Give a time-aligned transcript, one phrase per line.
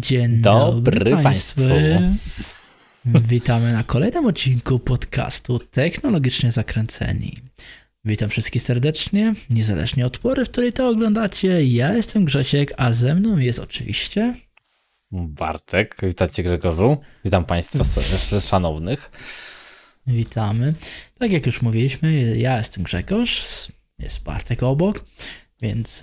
[0.00, 1.62] Dzień dobry, dobry Państwu.
[3.04, 7.36] Witamy na kolejnym odcinku podcastu Technologicznie Zakręceni.
[8.04, 11.66] Witam wszystkich serdecznie, niezależnie od pory, w której to oglądacie.
[11.66, 14.34] Ja jestem Grzesiek, a ze mną jest oczywiście...
[15.12, 16.96] Bartek, witajcie Grzegorzu.
[17.24, 17.84] Witam Państwa
[18.40, 19.10] szanownych.
[20.06, 20.74] Witamy.
[21.18, 25.04] Tak jak już mówiliśmy, ja jestem Grzegorz, jest Bartek obok,
[25.62, 26.02] więc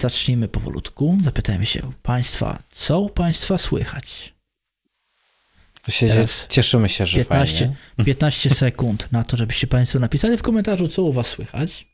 [0.00, 1.18] zacznijmy powolutku.
[1.22, 4.34] Zapytajmy się Państwa, co u Państwa słychać?
[5.88, 7.76] Się Teraz cieszymy się, że 15, fajnie.
[8.06, 11.86] 15 sekund na to, żebyście Państwo napisali w komentarzu, co u Was słychać.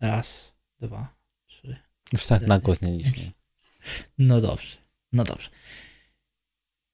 [0.00, 1.14] Raz, dwa,
[1.46, 1.76] trzy.
[2.12, 3.12] Już tak na głos nie.
[4.18, 4.76] No dobrze,
[5.12, 5.48] no dobrze.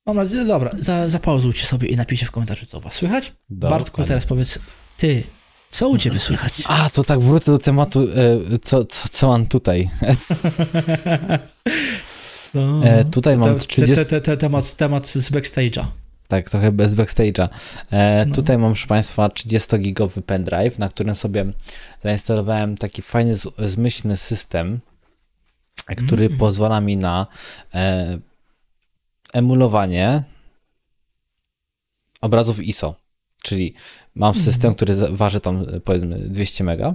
[0.07, 3.33] Mam nadzieję, dobra, za, zapauzujcie sobie i napiszcie w komentarzu, co u Was słychać.
[3.51, 4.59] Dobra, Bartku, teraz powiedz,
[4.97, 5.23] Ty,
[5.71, 6.63] co u ciebie słychać?
[6.65, 9.91] A, to tak wrócę do tematu, e, co, co, co mam tutaj.
[12.55, 13.95] No, e, tutaj mam 30...
[13.97, 15.85] Te, te, te, temat, temat z backstage'a.
[16.29, 17.49] Tak, trochę bez backstage'a.
[17.91, 18.35] E, no.
[18.35, 21.53] Tutaj mam, proszę Państwa, 30-gigowy pendrive, na którym sobie
[22.03, 24.81] zainstalowałem taki fajny, zmyślny system,
[25.97, 26.39] który mm.
[26.39, 27.27] pozwala mi na
[27.75, 28.19] e,
[29.33, 30.25] emulowanie
[32.21, 32.95] obrazów ISO.
[33.43, 33.75] Czyli
[34.19, 34.45] mam mhm.
[34.45, 36.95] system, który waży tam powiedzmy 200 mega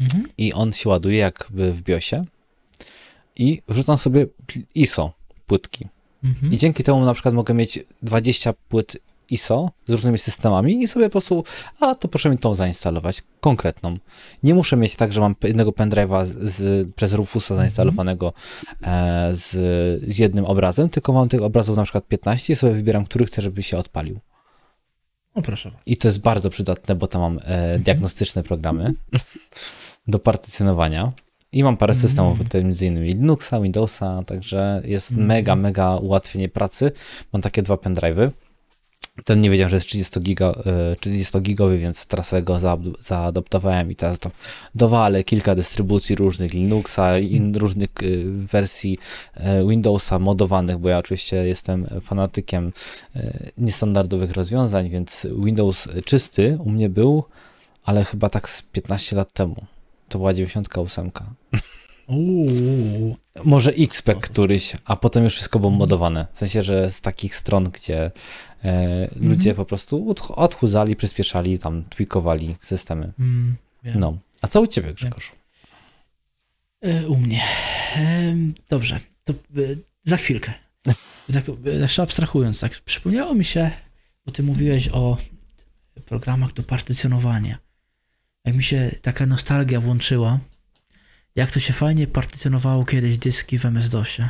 [0.00, 0.28] mhm.
[0.38, 2.24] i on się ładuje jakby w BIOSie
[3.36, 4.26] i wrzucam sobie
[4.74, 5.12] ISO
[5.46, 5.88] płytki.
[6.24, 6.52] Mhm.
[6.52, 8.96] I dzięki temu na przykład mogę mieć 20 płyt
[9.30, 11.44] ISO z różnymi systemami i sobie po prostu,
[11.80, 13.98] a to proszę mi tą zainstalować, konkretną.
[14.42, 16.26] Nie muszę mieć tak, że mam jednego pendrive'a
[16.96, 17.60] przez Rufusa mhm.
[17.60, 18.32] zainstalowanego
[18.82, 19.50] e, z,
[20.14, 23.42] z jednym obrazem, tylko mam tych obrazów na przykład 15 i sobie wybieram, który chcę,
[23.42, 24.20] żeby się odpalił.
[25.36, 25.70] O proszę.
[25.86, 28.94] I to jest bardzo przydatne, bo tam mam e, diagnostyczne programy
[30.08, 31.12] do partycjonowania.
[31.52, 32.08] I mam parę mhm.
[32.08, 35.26] systemów, między innymi Linuxa, Windowsa, także jest mm.
[35.26, 36.92] mega, mega ułatwienie pracy.
[37.32, 38.30] Mam takie dwa pendrive'y.
[39.24, 40.54] Ten nie wiedziałem, że jest 30, giga,
[41.00, 42.60] 30 e, gigowy, więc teraz go
[43.00, 44.32] zaadoptowałem i teraz tam
[44.74, 47.56] dowalę kilka dystrybucji różnych Linuxa i mhm.
[47.56, 48.98] różnych e, wersji
[49.34, 52.72] e, Windowsa modowanych, bo ja oczywiście jestem fanatykiem
[53.58, 57.24] niestandardowych rozwiązań, więc Windows czysty u mnie był,
[57.84, 59.56] ale chyba tak z 15 lat temu.
[60.08, 61.10] To była 98.
[62.06, 63.16] Uuu.
[63.44, 66.26] Może XPEC któryś, a potem już wszystko było modowane.
[66.32, 68.10] W sensie, że z takich stron, gdzie
[68.64, 69.56] e, ludzie mhm.
[69.56, 73.12] po prostu odchudzali, przyspieszali, tam tweakowali systemy.
[73.18, 73.56] Mm,
[73.94, 74.18] no.
[74.42, 75.32] A co u ciebie, Grzegorz?
[76.80, 77.42] E, u mnie.
[77.96, 78.36] E,
[78.68, 79.36] dobrze, to e,
[80.04, 80.52] za chwilkę.
[81.32, 83.70] Tak jeszcze abstrahując, tak przypomniało mi się,
[84.26, 85.16] bo ty mówiłeś o
[86.04, 87.58] programach do partycjonowania.
[88.44, 90.38] Jak mi się taka nostalgia włączyła,
[91.36, 94.28] jak to się fajnie partycjonowało kiedyś dyski w MS-DOSie.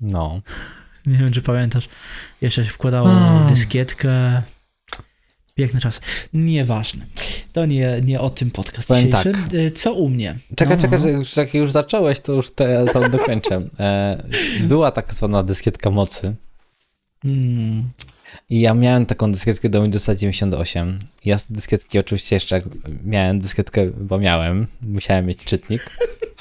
[0.00, 0.40] No.
[1.06, 1.88] Nie wiem, czy pamiętasz.
[2.40, 3.48] Jeszcze się wkładało hmm.
[3.48, 4.42] dyskietkę.
[5.54, 6.00] Piękny czas.
[6.32, 7.06] Nieważne.
[7.52, 9.32] To nie, nie o tym podcast Powiem dzisiejszy.
[9.32, 9.54] Tak.
[9.54, 10.38] Y, co u mnie?
[10.56, 11.08] Czekaj, no, czekaj, no.
[11.08, 13.62] już, jak już zacząłeś, to już te, to dokończę.
[13.80, 14.22] E,
[14.60, 16.34] była tak zwana dyskietka mocy.
[17.22, 17.90] Hmm.
[18.50, 20.98] I ja miałem taką dyskietkę do Windowsa 98.
[21.24, 22.62] Ja z dyskietki oczywiście jeszcze
[23.04, 25.90] miałem dyskietkę, bo miałem, musiałem mieć czytnik.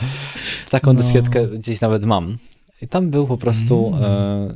[0.71, 1.01] Taką no.
[1.01, 2.37] dyskietkę gdzieś nawet mam.
[2.81, 4.03] I tam był po prostu mm.
[4.03, 4.53] e,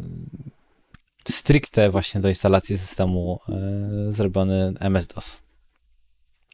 [1.29, 5.44] stricte właśnie do instalacji systemu e, zrobiony MS-DOS.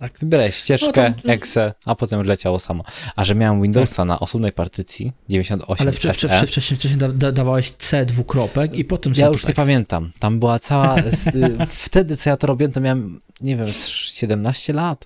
[0.01, 0.19] Tak.
[0.19, 1.29] Wybieraj ścieżkę, no to...
[1.29, 2.83] exe, a potem już leciało samo.
[3.15, 4.07] A że miałem Windowsa tak.
[4.07, 9.13] na osobnej partycji 98 Ale wcześniej, wcześniej, wcześniej, wcześniej da, dawałeś C dwukropek i potem
[9.15, 10.11] Ja już nie pamiętam.
[10.19, 10.95] Tam była cała...
[11.69, 15.05] wtedy, co ja to robiłem, to miałem, nie wiem, 17 lat.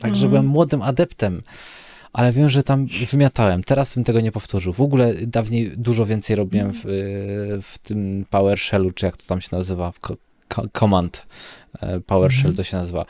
[0.00, 0.30] Także mhm.
[0.30, 1.42] byłem młodym adeptem.
[2.12, 3.64] Ale wiem, że tam wymiatałem.
[3.64, 4.72] Teraz bym tego nie powtórzył.
[4.72, 6.82] W ogóle dawniej dużo więcej robiłem w,
[7.62, 10.00] w tym PowerShellu, czy jak to tam się nazywa, w
[10.78, 11.26] Command
[11.80, 12.56] e, PowerShell mhm.
[12.56, 13.04] to się nazywa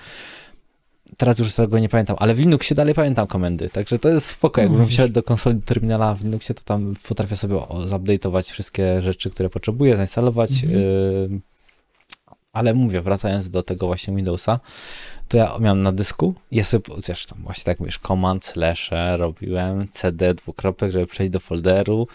[1.16, 4.60] teraz już tego nie pamiętam, ale w Linuxie dalej pamiętam komendy, także to jest spoko.
[4.60, 7.54] Jakbym wsiadł do konsoli terminala w Linuxie, to tam potrafię sobie
[7.86, 10.50] zupdate'ować wszystkie rzeczy, które potrzebuję, zainstalować.
[10.50, 10.80] Mhm.
[10.80, 11.40] Y
[12.52, 14.60] ale mówię, wracając do tego właśnie Windowsa,
[15.28, 19.86] to ja miałem na dysku, ja sobie, chociaż tam właśnie tak mówisz, command, slash, robiłem,
[19.92, 22.08] cd, dwukropek, żeby przejść do folderu,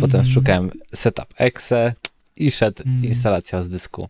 [0.00, 0.32] potem mm.
[0.32, 1.94] szukałem setup exe,
[2.38, 3.04] i szedł mm.
[3.04, 4.08] instalacja z dysku.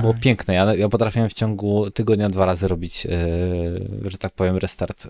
[0.00, 0.54] Było piękne.
[0.54, 5.06] Ja, ja potrafiłem w ciągu tygodnia dwa razy robić, yy, że tak powiem, restart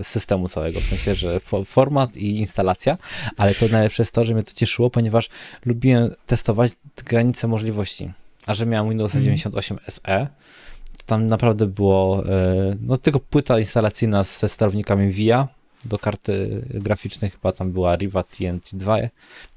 [0.00, 0.80] e, systemu całego.
[0.80, 2.98] W sensie, że format i instalacja,
[3.36, 5.28] ale to najlepsze jest to, że mnie to cieszyło, ponieważ
[5.66, 6.72] lubiłem testować
[7.04, 8.12] granice możliwości.
[8.46, 9.24] A że miałem Windows mm.
[9.24, 10.28] 98 SE,
[10.96, 15.48] to tam naprawdę było, yy, no tylko płyta instalacyjna ze sterownikami VIA,
[15.84, 19.08] do karty graficznej, chyba tam była Riva TNT2,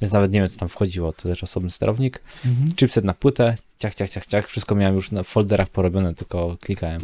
[0.02, 2.22] więc nawet nie wiem, co tam wchodziło, to też osobny sterownik.
[2.46, 2.76] Mhm.
[2.76, 7.02] Chipset na płytę, ciach, ciach, ciach, ciach, wszystko miałem już na folderach porobione, tylko klikałem.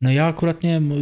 [0.00, 0.92] No ja akurat nie wiem,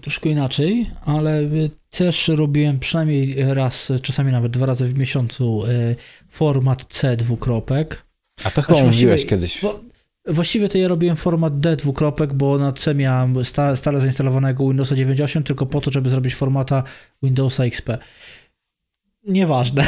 [0.00, 5.96] troszkę inaczej, ale y, też robiłem przynajmniej raz, czasami nawet dwa razy w miesiącu y,
[6.28, 8.04] format C dwukropek.
[8.44, 9.62] A to chyba Znaczy, mówiłeś kiedyś.
[9.62, 9.80] Bo,
[10.30, 14.96] właściwie to ja robiłem format D dwukropek, bo na C miałem sta, stale zainstalowanego Windowsa
[14.96, 16.82] 98 tylko po to, żeby zrobić formata
[17.22, 17.88] Windowsa XP.
[19.24, 19.86] Nieważne.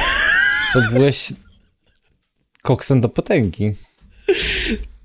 [0.73, 1.33] To byłeś
[2.63, 3.75] koksem do potęgi.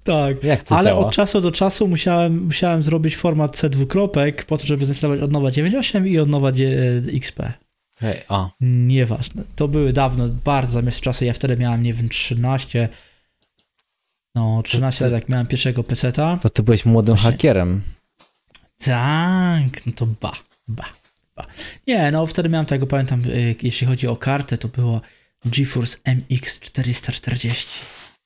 [0.03, 0.37] Tak.
[0.69, 1.07] Ale działa?
[1.07, 5.31] od czasu do czasu musiałem, musiałem zrobić format C dwukropek po to, żeby zainstalować od
[5.31, 7.39] nowa 98 i od nowa dzie- XP.
[7.99, 9.43] Hej, a, Nieważne.
[9.55, 11.25] To były dawno, bardzo zamiast czasy.
[11.25, 12.89] Ja wtedy miałem, nie wiem, 13.
[14.37, 16.39] No, 13 lat, jak miałem pierwszego peceta.
[16.41, 17.31] to ty byłeś młodym Właśnie.
[17.31, 17.81] hakierem.
[18.83, 20.33] Tak, no to ba,
[20.67, 20.85] ba,
[21.35, 21.45] ba.
[21.87, 25.01] Nie, no wtedy miałem tego, pamiętam, y, jeśli chodzi o kartę, to było
[25.45, 27.67] GeForce MX 440.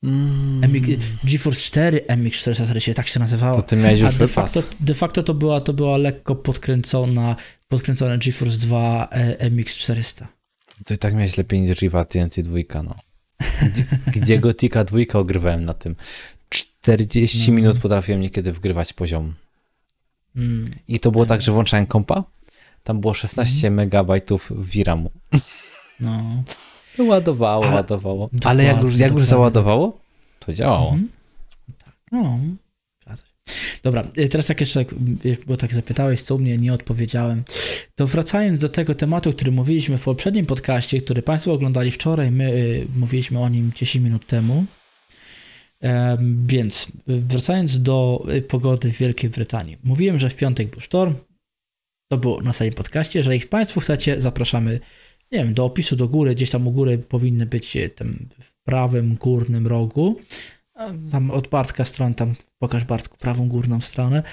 [0.03, 0.71] Mm.
[0.71, 0.87] MX,
[1.23, 3.61] GeForce 4 MX 440, tak się nazywało.
[3.61, 7.35] To ty miałeś A już de facto, de facto to była, to była lekko podkręcona,
[7.67, 10.27] podkręcone GeForce 2 e, MX 400.
[10.85, 13.10] To i tak miałeś lepiej niż Riva TNT 2, no.
[14.07, 15.95] Gdzie, Gotika 2 ogrywałem na tym.
[16.49, 17.55] 40 No.
[17.55, 19.33] minut potrafiłem niekiedy wgrywać poziom.
[20.35, 20.71] Mm.
[20.87, 22.23] I to było tak, że włączałem kompa,
[22.83, 23.73] tam było 16 Mhm.
[23.73, 25.11] megabajtów VRAMu.
[25.99, 26.43] No.
[26.97, 28.29] To ładowało, Ale- ładowało.
[28.45, 29.99] Ale jak już, jak już załadowało,
[30.39, 30.85] to działało.
[30.89, 31.09] Mhm.
[31.85, 31.93] Tak.
[32.11, 32.39] No.
[33.83, 34.81] Dobra, y, teraz tak jeszcze,
[35.25, 37.43] y, bo tak zapytałeś, co u mnie nie odpowiedziałem.
[37.95, 42.31] To wracając do tego tematu, o którym mówiliśmy w poprzednim podcaście, który Państwo oglądali wczoraj,
[42.31, 44.65] my y, mówiliśmy o nim 10 minut temu.
[45.79, 49.77] Em, więc y, wracając do pogody w Wielkiej Brytanii.
[49.83, 51.13] Mówiłem, że w piątek był sztorm.
[52.11, 53.19] To było na ostatnim podcaście.
[53.19, 54.79] Jeżeli Państwo chcecie, zapraszamy
[55.31, 59.15] nie wiem, do opisu do góry, gdzieś tam u góry powinny być tam w prawym
[59.15, 60.19] górnym rogu.
[61.11, 64.23] Tam od Bartka stron, tam pokaż Bartku prawą górną stronę.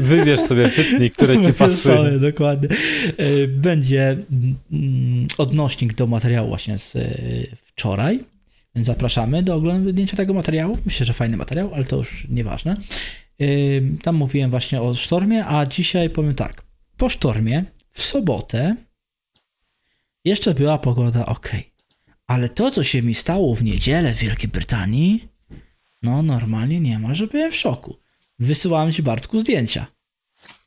[0.00, 2.18] Wybierz sobie pytnik, które ci Sobie, pasuje.
[2.18, 2.68] dokładnie.
[3.16, 4.16] E, Będzie
[4.72, 7.00] mm, odnośnik do materiału właśnie z e,
[7.56, 8.20] wczoraj,
[8.74, 10.78] więc zapraszamy do oglądnięcia tego materiału.
[10.84, 12.76] Myślę, że fajny materiał, ale to już nieważne.
[13.40, 13.46] E,
[14.02, 16.62] Tam mówiłem właśnie o sztormie, a dzisiaj powiem tak.
[16.96, 18.76] Po sztormie w sobotę
[20.24, 21.50] jeszcze była pogoda ok.
[22.32, 25.28] Ale to, co się mi stało w niedzielę w Wielkiej Brytanii,
[26.02, 27.96] no normalnie nie ma, że byłem w szoku.
[28.38, 29.86] Wysyłałem ci Bartku zdjęcia.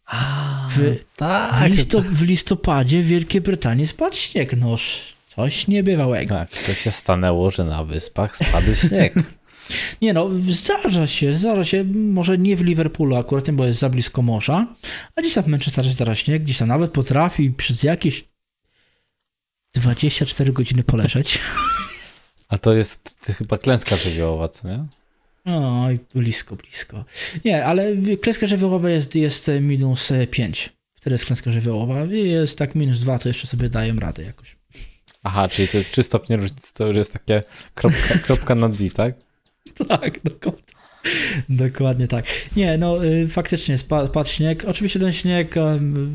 [0.05, 1.69] A, W- W, tak.
[1.69, 4.57] listo, w listopadzie w Wielkiej Brytanii spadł śnieg.
[4.57, 6.35] Noż, coś niebywałego.
[6.35, 9.13] Tak, to się stanęło, że na wyspach spadł śnieg.
[10.01, 14.21] Nie no, zdarza się, zdarza się, może nie w Liverpoolu akurat, bo jest za blisko
[14.21, 14.67] morza,
[15.15, 18.25] a gdzieś tam w Manchesterze zdarza śnieg, gdzieś tam nawet potrafi przez jakieś
[19.75, 21.39] 24 godziny poleżeć.
[22.47, 24.85] A to jest chyba klęska żywiołowa, co nie?
[25.85, 27.05] Oj, blisko, blisko.
[27.45, 30.69] Nie, ale klęska żywiołowa jest, jest minus 5.
[30.95, 32.03] Wtedy jest klęska żywiołowa.
[32.11, 34.55] Jest tak minus 2, to jeszcze sobie dają radę jakoś.
[35.23, 37.43] Aha, czyli to jest 3 stopnie różnicy, to już jest takie
[37.75, 39.15] kropka, kropka na D, tak?
[39.87, 40.63] Tak, dokładnie.
[41.49, 42.25] Dokładnie tak.
[42.55, 44.65] Nie, no y, faktycznie spa- padł śnieg.
[44.67, 45.55] Oczywiście ten śnieg,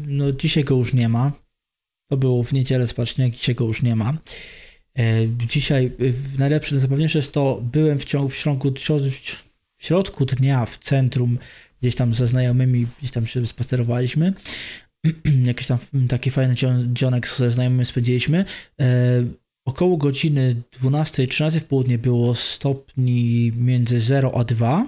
[0.07, 1.33] no dzisiaj go już nie ma.
[2.11, 4.19] To było w niedzielę spadł śnieg, dzisiaj go już nie ma.
[4.99, 5.03] E,
[5.47, 8.73] Dzisiaj w- najlepsze, najzabawniejsze jest to, byłem w ciągu, w środku,
[9.79, 11.39] w środku dnia w centrum,
[11.81, 14.33] gdzieś tam ze znajomymi, gdzieś tam się spacerowaliśmy.
[15.45, 18.45] Jakiś tam taki fajny dzio- dzionek ze znajomymi spędziliśmy.
[18.81, 19.25] E,
[19.65, 24.87] Około godziny 12-13 w południe było stopni między 0 a 2.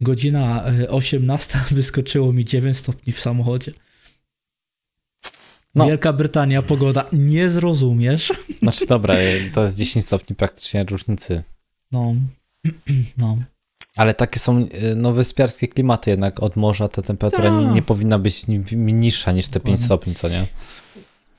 [0.00, 3.72] Godzina e, 18 wyskoczyło mi 9 stopni w samochodzie.
[5.74, 5.86] No.
[5.86, 8.32] Wielka Brytania, pogoda, nie zrozumiesz.
[8.62, 9.14] Znaczy dobra,
[9.54, 11.42] to jest 10 stopni praktycznie różnicy.
[11.92, 12.14] No,
[13.18, 13.38] no.
[13.96, 17.74] Ale takie są y, no, wyspiarskie klimaty, jednak od morza ta temperatura nie, Tak.
[17.74, 19.86] nie powinna być ni- niższa niż te 5 Dokładnie.
[19.86, 20.46] stopni, co nie?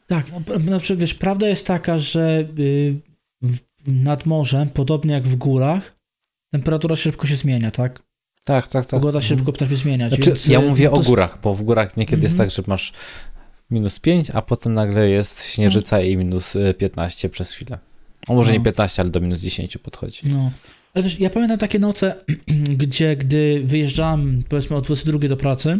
[0.07, 2.95] Tak, no, na przykład, wiesz, prawda jest taka, że y,
[3.88, 5.95] nad morzem, podobnie jak w górach,
[6.53, 8.03] temperatura szybko się zmienia, tak?
[8.43, 9.00] Tak, tak, tak.
[9.00, 9.39] Pogoda się Mhm.
[9.39, 10.09] szybko potrafi zmieniać.
[10.09, 12.50] Znaczy, więc, ja y, mówię to o górach, bo w górach niekiedy jest Mhm.
[12.50, 12.93] tak, że masz
[13.71, 17.77] minus 5, a potem nagle jest śnieżyca i minus y, 15 przez chwilę.
[18.27, 18.65] O może nie No.
[18.65, 20.21] 15, ale do minus 10 podchodzi.
[20.23, 20.51] No.
[20.93, 22.23] Ale wiesz, ja pamiętam takie noce,
[22.83, 25.79] gdzie gdy wyjeżdżałem powiedzmy o 22 do pracy,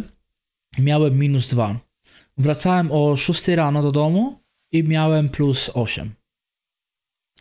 [0.78, 1.80] miałem minus 2.
[2.38, 4.40] Wracałem o 6 rano do domu
[4.72, 6.10] i miałem plus 8.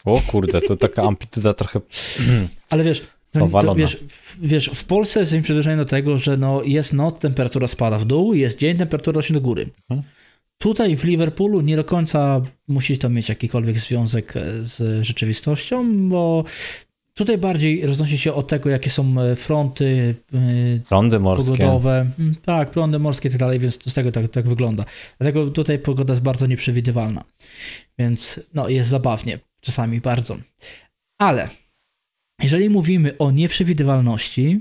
[0.06, 1.82] O kurde, to taka amplituda trochę...
[2.70, 3.01] Ale wiesz,
[3.32, 7.20] To, to, wiesz, w, wiesz, w Polsce jesteśmy przyzwyczajeni do tego, że no jest noc,
[7.20, 9.70] temperatura spada w dół, jest dzień, temperatura rośnie do góry.
[9.89, 10.12] Mhm.
[10.62, 16.44] Tutaj w Liverpoolu nie do końca musi to mieć jakikolwiek związek e, z rzeczywistością, bo
[17.13, 21.51] tutaj bardziej roznosi się od tego, jakie są e, fronty e, Prądy morskie.
[21.51, 22.08] pogodowe.
[22.20, 24.86] Mm, Tak, prądy morskie i tak dalej, więc to z tego tak, tak wygląda.
[25.20, 27.24] Dlatego tutaj pogoda jest bardzo nieprzewidywalna.
[28.00, 30.38] Więc no, jest zabawnie, czasami bardzo.
[31.18, 31.50] Ale
[32.44, 34.60] jeżeli mówimy o nieprzewidywalności,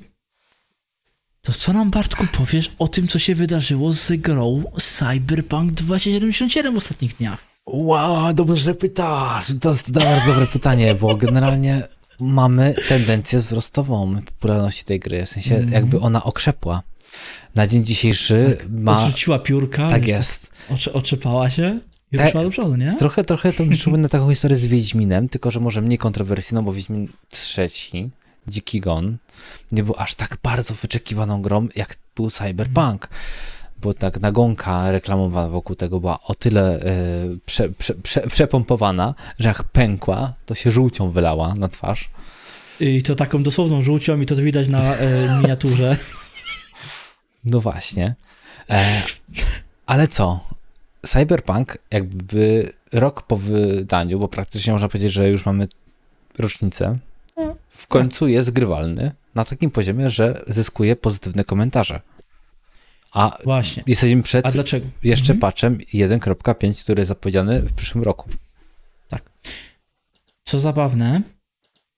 [1.48, 6.78] to co nam Bartku powiesz o tym, co się wydarzyło z grą Cyberpunk 2077 w
[6.78, 7.38] ostatnich dniach?
[7.66, 9.46] Wow, dobrze że pytasz.
[9.60, 11.82] To jest bardzo dobre pytanie, bo generalnie
[12.20, 15.26] mamy tendencję wzrostową popularności tej gry.
[15.26, 15.72] W sensie Mhm.
[15.72, 16.82] jakby ona okrzepła.
[17.54, 19.02] Na dzień dzisiejszy ma...
[19.02, 20.50] Odrzuciła piórka, Tak jest.
[20.70, 21.80] oczy, oczepała się
[22.12, 22.32] i Tak.
[22.34, 22.94] do przodu, nie?
[22.98, 27.08] Trochę, trochę to przypomina taką historię z Wiedźminem, tylko że może mniej kontrowersyjną, bo Wiedźmin
[27.30, 28.10] trzeci,
[28.48, 29.16] Dziki Gon,
[29.72, 33.08] nie był aż tak bardzo wyczekiwaną grą, jak był Cyberpunk.
[33.82, 36.92] Bo tak nagonka reklamowa wokół tego była o tyle e,
[37.46, 42.10] prze, prze, prze, przepompowana, że jak pękła, to się żółcią wylała na twarz.
[42.80, 45.96] I to taką dosłowną żółcią i to widać na e, miniaturze.
[47.44, 48.14] No właśnie.
[48.70, 49.02] E,
[49.86, 50.40] ale co?
[51.06, 55.68] Cyberpunk jakby rok po wydaniu, bo praktycznie można powiedzieć, że już mamy
[56.38, 56.98] rocznicę,
[57.68, 62.00] w końcu jest grywalny na takim poziomie, że zyskuje pozytywne komentarze.
[63.12, 63.82] A Właśnie.
[63.86, 64.86] jesteśmy przed A dlaczego?
[65.02, 65.38] jeszcze Mhm.
[65.40, 68.30] patchem 1.5, który jest zapowiedziany w przyszłym roku.
[70.44, 71.22] Co zabawne,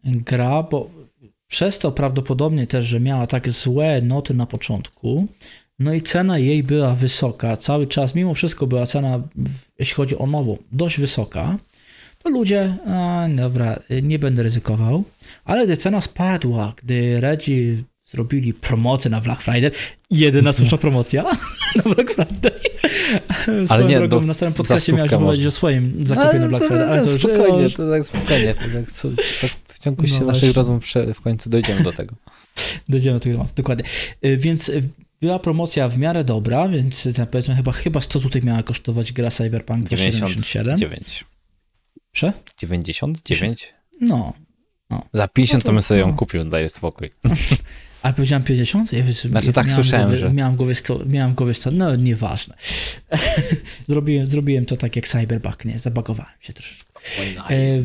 [0.04, 0.90] gra, bo
[1.49, 5.26] przez to prawdopodobnie też, że miała tak złe noty na początku,
[5.78, 9.23] no i cena jej była wysoka, cały czas, mimo wszystko była cena,
[9.78, 11.59] jeśli chodzi o nową, dość wysoka,
[12.23, 15.05] to ludzie, a dobra, nie będę ryzykował,
[15.45, 19.71] ale gdy cena spadła, gdy Redzi zrobili promocję na Black Friday,
[20.11, 21.23] jedyna słuszna promocja
[21.77, 22.61] na Black Friday.
[23.67, 26.65] Swoją nie, drogą, do- na starym za podcaście miałeś powiedzieć o swoim zakupie na Black
[26.65, 28.55] Friday, ale to spokojnie, już, to tak spokojnie.
[28.55, 29.09] To tak, co,
[29.41, 30.85] tak w ciągu No naszych rozmów
[31.15, 32.15] w końcu dojdziemy do tego.
[32.89, 33.85] Dojdziemy do tego tematu, dokładnie.
[34.25, 34.89] Y, Więc y,
[35.21, 39.31] była promocja w miarę dobra, więc y, powiedzmy chyba, chyba 100 tutaj miała kosztować gra
[39.31, 40.79] Cyberpunk 2077.
[40.79, 41.25] 9.
[42.12, 42.33] Prze?
[42.61, 43.75] 99?
[44.00, 44.33] No.
[45.12, 46.14] Za 50 No to to- bym sobie ją no.
[46.14, 47.11] kupił, daję spokój.
[48.02, 48.93] A powiedziałem 50?
[48.93, 51.55] Ja wiesz, Znaczy, tak miałem słyszałem, głowie, że- Miałem w głowie 100, miałem w głowie
[51.55, 52.55] 100, no nieważne.
[53.88, 55.79] zrobiłem, zrobiłem to tak jak Cyberpunk, nie?
[55.79, 57.00] Zabagowałem się troszeczkę.
[57.50, 57.83] E,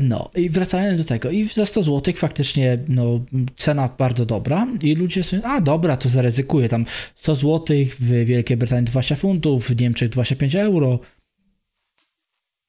[0.00, 3.20] No i wracając do tego, i za 100 zł faktycznie no,
[3.56, 6.84] cena bardzo dobra i ludzie sobie, a dobra, to zaryzykuję, tam
[7.14, 10.98] 100 zł w Wielkiej Brytanii 20 funtów, w Niemczech 25 euro.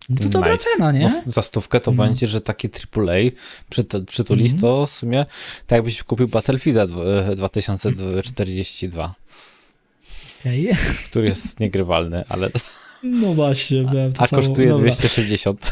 [0.09, 0.63] No to dobra Nice.
[0.77, 1.21] cena, nie?
[1.25, 2.03] No, za stówkę to No.
[2.03, 3.31] będzie, że taki AAA
[3.71, 4.61] przyt- przytulić, Mhm.
[4.61, 5.25] to w sumie
[5.67, 9.15] tak jakbyś kupił Battlefielda dw- 2042,
[10.41, 10.69] Okej.
[11.09, 12.49] który jest niegrywalny, ale
[13.03, 14.41] No właśnie, miałem to a samo.
[14.41, 14.83] kosztuje Dobra.
[14.91, 15.71] 260.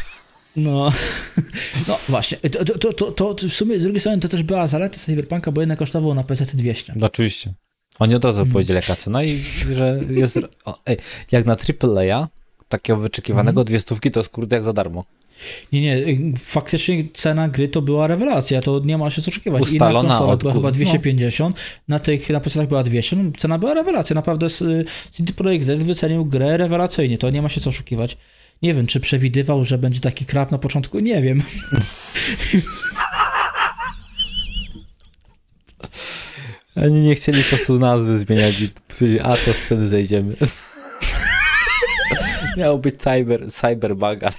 [0.55, 0.91] No,
[1.88, 5.00] no właśnie, to, to, to, to, w sumie z drugiej strony to też była zaleta
[5.00, 6.93] Cyberpunka, bo jednak kosztowało na PC 200.
[6.95, 7.53] No, oczywiście.
[8.00, 8.53] Oni od razu Mhm.
[8.53, 9.38] powiedzieli jaka cena i
[9.75, 10.39] że jest...
[10.65, 10.98] O, ej,
[11.31, 12.27] jak na AAA,
[12.69, 15.05] takiego wyczekiwanego dwie stówki, to jest kurde jak za darmo.
[15.71, 19.61] Nie, nie, faktycznie cena gry to była rewelacja, to nie ma się co oczekiwać.
[19.61, 21.57] Ustalona I na konsolę od była chyba 250,
[21.88, 24.49] na tych, na PC była 200, no, cena była rewelacja, naprawdę
[25.11, 28.17] CD Projekt Red wycenił grę rewelacyjnie, to nie ma się co oszukiwać.
[28.61, 31.41] Nie wiem, czy przewidywał, że będzie taki krap na początku, nie wiem.
[36.85, 40.35] Oni nie chcieli po prostu nazwy zmieniać i powiedzieli, a to sceny zejdziemy.
[42.58, 44.34] Miał być cyber, cyberbug, ale...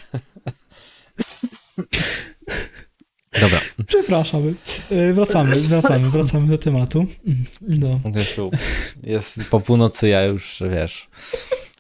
[3.41, 4.55] Dobra, Przepraszamy.
[4.93, 7.07] Y, Wracamy, wracamy, wracamy do tematu.
[7.61, 8.01] No.
[9.03, 11.09] Jest po północy, ja już, wiesz,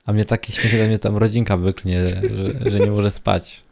[0.07, 3.63] a mnie taki śmiech, że mnie tam rodzinka wyknie, że, że nie może spać.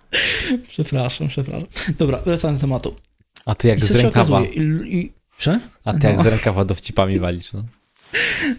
[0.69, 1.69] Przepraszam, przepraszam.
[1.99, 2.95] Dobra, wracając do tematu.
[3.47, 4.55] A ty jak I z rękawa, okazuje?
[4.55, 5.13] I, i,
[5.85, 6.23] a ty jak No.
[6.23, 7.65] z rękawa dowcipami walisz, no.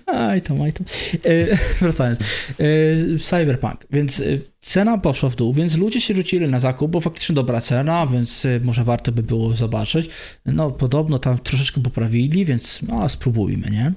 [0.05, 0.85] Aj tam, aj tam.
[1.25, 2.19] E, wracając.
[2.19, 3.85] E, cyberpunk.
[3.91, 4.23] Więc e,
[4.61, 8.45] cena poszła w dół, więc ludzie się rzucili na zakup, bo faktycznie dobra cena, więc
[8.45, 10.09] e, może warto by było zobaczyć.
[10.45, 13.93] No, podobno tam troszeczkę poprawili, więc no, spróbujmy, nie?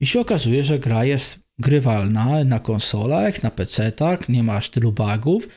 [0.00, 4.92] I się okazuje, że gra jest grywalna na konsolach, na PC-tak, nie ma aż tylu
[4.92, 5.48] bugów.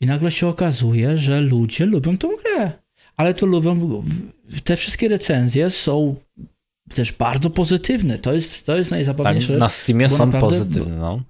[0.00, 2.72] I nagle się okazuje, że ludzie lubią tą grę.
[3.16, 4.04] Ale to lubią.
[4.64, 6.16] Te wszystkie recenzje są
[6.88, 8.18] też bardzo pozytywne.
[8.18, 9.56] To jest, to jest Tak, najzabawniejsze.
[9.56, 11.22] na Steamie są pozytywne, no.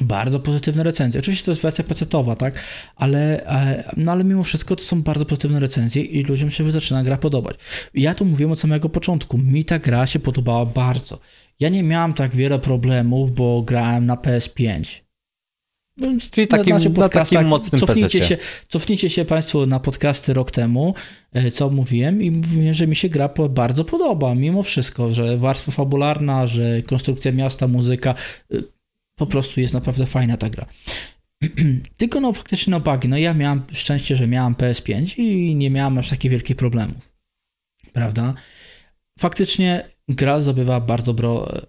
[0.00, 1.20] Bardzo pozytywne recenzje.
[1.20, 2.54] Oczywiście to jest wersja pecetowa, tak?
[2.96, 7.02] Ale, e, no ale mimo wszystko to są bardzo pozytywne recenzje i ludziom się zaczyna
[7.02, 7.56] gra podobać.
[7.94, 9.38] Ja tu mówiłem od samego początku.
[9.38, 11.18] Mi ta gra się podobała bardzo.
[11.60, 15.00] Ja nie miałem tak wiele problemów, bo grałem na PS5.
[16.30, 18.38] Czyli takim, na, na takim mocnym cofnijcie się,
[18.68, 20.94] cofnijcie się Państwo na podcasty rok temu,
[21.32, 25.72] e, co mówiłem i mówiłem, że mi się gra bardzo podoba, mimo wszystko, że warstwa
[25.72, 28.14] fabularna, że konstrukcja miasta, muzyka,
[28.54, 28.56] e,
[29.18, 30.66] po prostu jest naprawdę fajna ta gra.
[31.98, 35.98] Tylko no faktycznie no bugi, no ja miałem szczęście, że miałem PS5 i nie miałem
[35.98, 37.08] aż takich wielkich problemów,
[37.92, 38.34] prawda?
[39.18, 41.66] Faktycznie gra zdobywa bardzo bro e,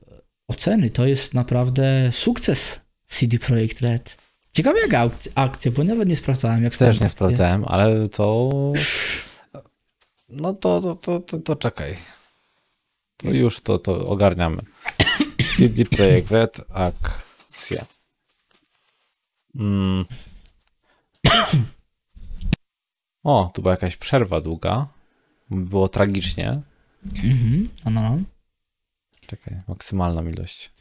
[0.47, 4.15] oceny, to jest naprawdę sukces CD Projekt Red.
[4.53, 7.09] Ciekawe jak akcja, bo nawet nie sprawdzałem jak Też nie akcje.
[7.09, 8.49] sprawdzałem, ale to...
[10.29, 11.97] No to, to, to, to, to czekaj.
[13.17, 14.61] To już to, to ogarniamy.
[15.57, 17.85] CD Projekt Red, akcja.
[19.55, 20.05] Mm.
[23.23, 24.87] O, tu była jakaś przerwa długa.
[25.51, 26.61] Było tragicznie.
[27.23, 28.17] Mhm, no, no.
[29.25, 30.71] Czekaj, maksymalna ilość.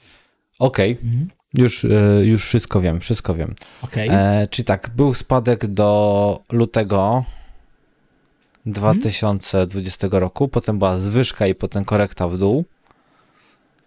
[0.59, 0.93] Okej.
[0.93, 1.05] Okay.
[1.11, 1.38] Mhm.
[1.55, 3.55] Już, e, już wszystko wiem, wszystko wiem.
[3.83, 4.11] Okay.
[4.11, 7.25] E, czyli tak, był spadek do lutego
[8.67, 10.21] 2020 hmm.
[10.21, 12.64] roku, potem była zwyżka i potem korekta w dół.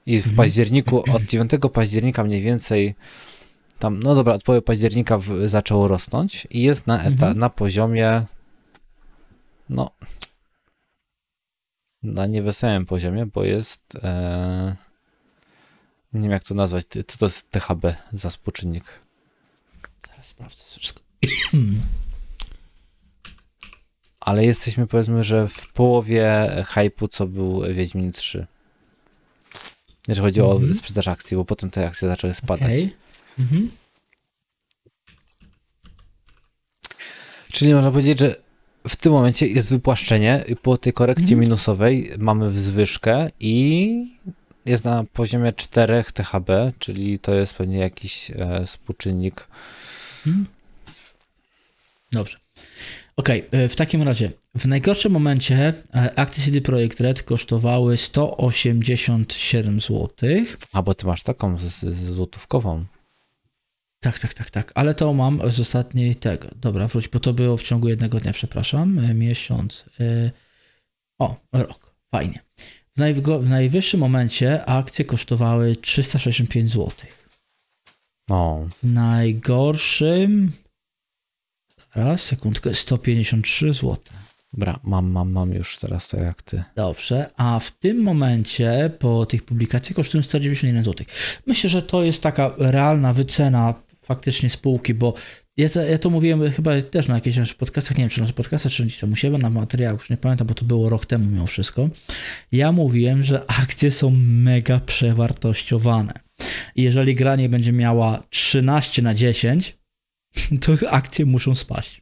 [0.06, 0.38] I w hmm.
[0.38, 2.96] październiku, od 9 października mniej więcej
[3.80, 7.40] tam, no dobra, od połowy października w, zaczęło rosnąć i jest na, eta, hmm.
[7.40, 8.26] na poziomie
[9.70, 9.92] no
[12.04, 14.76] na niewesołym poziomie, bo jest e,
[16.14, 16.86] nie wiem jak to nazwać.
[17.08, 18.86] Co to jest THB za współczynnik?
[20.08, 21.02] Zaraz sprawdzę wszystko.
[24.20, 28.48] Ale jesteśmy powiedzmy, że w połowie hypu, co był Wiedźmin 3.
[30.08, 30.74] Jeżeli chodzi o mhm.
[30.74, 32.72] sprzedaż akcji, bo potem te akcje zaczęły spadać.
[32.72, 32.92] Okay.
[33.40, 33.72] Mhm.
[37.52, 38.36] Czyli można powiedzieć, że
[38.88, 41.40] w tym momencie jest wypłaszczenie i po tej korekcie mhm.
[41.40, 44.18] minusowej mamy wzwyżkę i
[44.66, 49.48] jest na poziomie 4 THB, czyli to jest pewnie jakiś e, współczynnik.
[50.24, 50.46] Hmm.
[52.12, 52.38] Dobrze.
[53.16, 59.80] Ok, e, w takim razie, w najgorszym momencie e, akcje CD Projekt Red kosztowały 187
[59.80, 60.08] zł.
[60.74, 62.86] A bo ty masz taką z, z złotówkową.
[64.00, 66.48] Tak, tak, tak, tak, ale to mam z ostatniej tego.
[66.56, 69.86] Dobra, wróć, bo to było w ciągu jednego dnia, przepraszam, e, miesiąc.
[71.20, 72.40] O, rok, fajnie.
[72.96, 76.90] W, najwygo, w najwyższym momencie akcje kosztowały 365 zł.
[78.30, 78.68] O.
[78.84, 80.52] W najgorszym.
[81.96, 83.98] Raz, sekundkę, 153 zł.
[84.54, 86.64] Dobra, mam, mam, mam już teraz tak jak ty.
[86.76, 91.06] Dobrze, a w tym momencie po tych publikacjach kosztują 191 zł.
[91.48, 93.74] Myślę, że to jest taka realna wycena
[94.12, 95.14] faktycznie spółki, bo
[95.58, 99.02] ja, ja to mówiłem chyba też na jakichś podcastach, nie wiem czy na podcastach, czy
[99.02, 101.90] tam u siebie, na materiałach, już nie pamiętam, bo to było rok temu mimo wszystko.
[102.52, 106.14] Ja mówiłem, że akcje są mega przewartościowane.
[106.76, 109.78] I jeżeli gra nie będzie miała 13 na 10,
[110.62, 112.02] to akcje muszą spaść.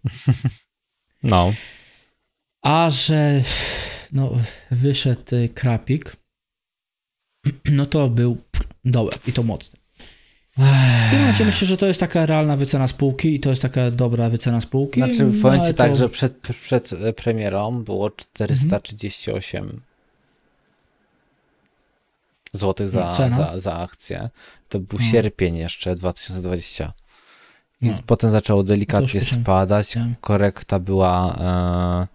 [1.23, 1.53] No.
[2.61, 3.43] A że
[4.11, 4.31] no,
[4.71, 6.15] wyszedł krapik,
[7.77, 8.37] no to był
[8.85, 9.79] dołek i to mocny.
[10.59, 13.91] W tym momencie myślę, że to jest taka realna wycena spółki i to jest taka
[13.91, 15.01] dobra wycena spółki.
[15.01, 15.95] Znaczy, no, tak, to...
[15.95, 19.81] że przed, przed premierą było 438 mhm.
[22.53, 24.29] złotych za, za, za akcję.
[24.69, 25.11] To był mhm.
[25.11, 26.93] sierpień jeszcze 2020.
[27.81, 27.93] I no.
[28.05, 29.95] potem zaczęło delikatnie spadać.
[30.21, 32.07] Korekta była e,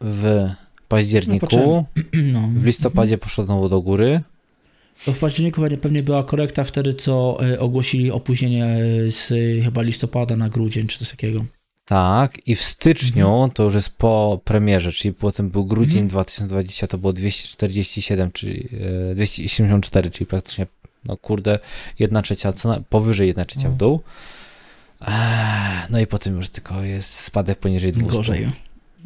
[0.00, 0.48] w
[0.88, 1.46] październiku.
[1.56, 1.84] No,
[2.32, 2.48] no.
[2.48, 4.20] W listopadzie poszło znowu do góry.
[5.04, 9.32] To w październiku pewnie była korekta wtedy, co e, ogłosili opóźnienie e, z
[9.64, 11.44] chyba listopada na grudzień, czy coś takiego.
[11.84, 13.50] Tak, i w styczniu, mhm.
[13.50, 16.08] to już jest po premierze, czyli potem był grudzień mhm.
[16.08, 18.68] 2020, to było 247, czyli
[19.14, 20.66] 274, e, czyli praktycznie,
[21.04, 21.58] no kurde,
[21.98, 23.78] jedna trzecia, co na, powyżej jedna trzecia w no.
[23.78, 24.00] dół.
[25.90, 28.16] No i potem już tylko jest spadek poniżej 200.
[28.16, 28.48] Gorzej.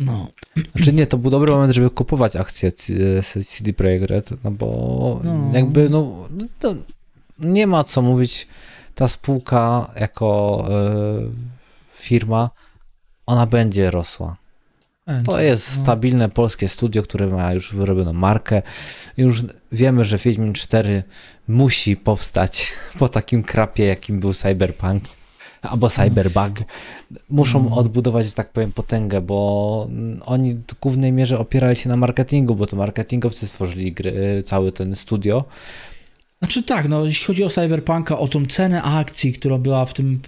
[0.04, 0.28] No.
[0.76, 2.72] Znaczy nie, to był dobry moment, żeby kupować akcje
[3.46, 5.50] CD Projekt Red, no bo no.
[5.54, 6.74] jakby, no, no,
[7.38, 8.48] nie ma co mówić,
[8.94, 11.30] ta spółka jako y,
[11.92, 12.50] firma,
[13.26, 14.36] ona będzie rosła.
[15.24, 15.82] To jest no.
[15.82, 18.62] stabilne polskie studio, które ma już wyrobioną markę.
[19.16, 21.02] Już wiemy, że Wiedźmin 4
[21.48, 25.04] musi powstać po takim krapie, jakim był Cyberpunk
[25.62, 26.52] albo Cyberbug,
[27.30, 27.72] muszą mm.
[27.72, 29.88] odbudować, że tak powiem, potęgę, bo
[30.26, 34.96] oni w głównej mierze opierali się na marketingu, bo to marketingowcy stworzyli gry, cały ten
[34.96, 35.44] studio.
[36.42, 40.20] Znaczy tak, no jeśli chodzi o Cyberpunka, o tą cenę akcji, która była w tym,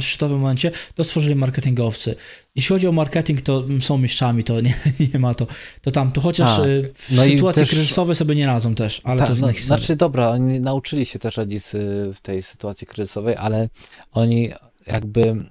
[0.00, 2.14] szczytowym momencie, to stworzyli marketingowcy.
[2.54, 4.74] Jeśli chodzi o marketing, to są mistrzami, to nie,
[5.12, 5.46] nie ma to,
[5.82, 8.74] to tam, to chociaż A, y, w no i sytuacji też- kryzysowej sobie nie radzą
[8.74, 12.42] też, ale Ta, to no, znaczy dobra, oni nauczyli się też radzić y, w tej
[12.42, 13.68] sytuacji kryzysowej, ale
[14.12, 14.50] oni
[14.92, 15.50] jakby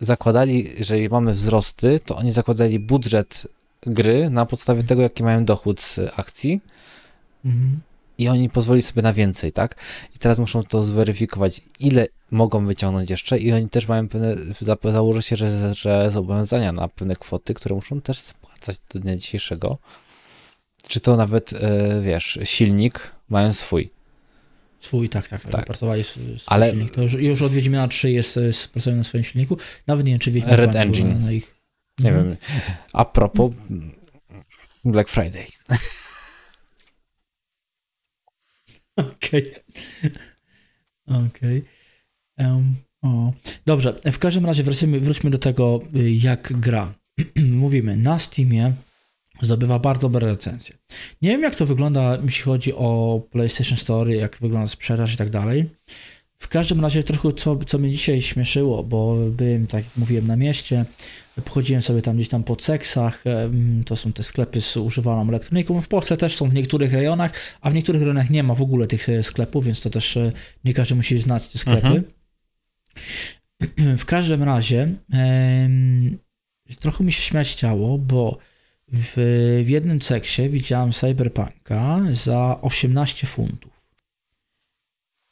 [0.00, 3.46] zakładali, że mamy wzrosty, to oni zakładali budżet
[3.86, 6.60] gry na podstawie tego, jaki mają dochód z akcji
[7.44, 7.80] Mhm.
[8.18, 9.74] i oni pozwolili sobie na więcej, tak?
[10.14, 14.76] I teraz muszą to zweryfikować, ile mogą wyciągnąć jeszcze i oni też mają pewne, za-
[14.92, 19.78] założy się, że, że zobowiązania na pewne kwoty, które muszą też spłacać do dnia dzisiejszego.
[20.88, 23.90] Czy to nawet, e, wiesz, silnik mają swój.
[24.82, 25.66] Swój, tak, tak, tak.
[26.46, 26.94] Ale- silnik.
[26.94, 29.58] To już, już od Wiedźmina 3 jest y, spracowany na swoim silniku.
[29.86, 31.24] Nawet nie wiem, czy Wiedźmin Red 2 nie było Engine.
[31.24, 31.56] Na ich...
[31.98, 32.28] Nie Mhm.
[32.28, 32.36] wiem.
[32.92, 33.52] A propos
[34.84, 35.46] Black Friday.
[38.96, 39.54] Okej.
[41.06, 41.64] Okej.
[42.36, 43.32] Em, o.
[43.66, 46.94] Dobrze, w każdym razie wrócimy, wróćmy do tego, y, jak gra.
[47.52, 48.72] Mówimy, na Steamie
[49.42, 50.74] zdobywa bardzo dobre recenzje.
[51.22, 55.30] Nie wiem, jak to wygląda, jeśli chodzi o PlayStation Store, jak wygląda sprzedaż i tak
[55.30, 55.70] dalej.
[56.38, 60.36] W każdym razie trochę, co, co mnie dzisiaj śmieszyło, bo byłem, tak jak mówiłem, na
[60.36, 60.84] mieście,
[61.44, 63.24] pochodziłem sobie tam gdzieś tam po seksach,
[63.86, 65.80] to są te sklepy z używaną elektroniką.
[65.80, 68.86] W Polsce też są w niektórych rejonach, a w niektórych rejonach nie ma w ogóle
[68.86, 70.32] tych e, sklepów, więc to też e,
[70.64, 71.86] nie każdy musi znać te sklepy.
[71.86, 72.04] Mhm.
[73.98, 74.94] W każdym razie
[76.80, 78.38] trochę mi się śmiać chciało, bo
[78.92, 79.14] w,
[79.64, 83.72] w jednym seksie widziałem Cyberpunka za 18 funtów.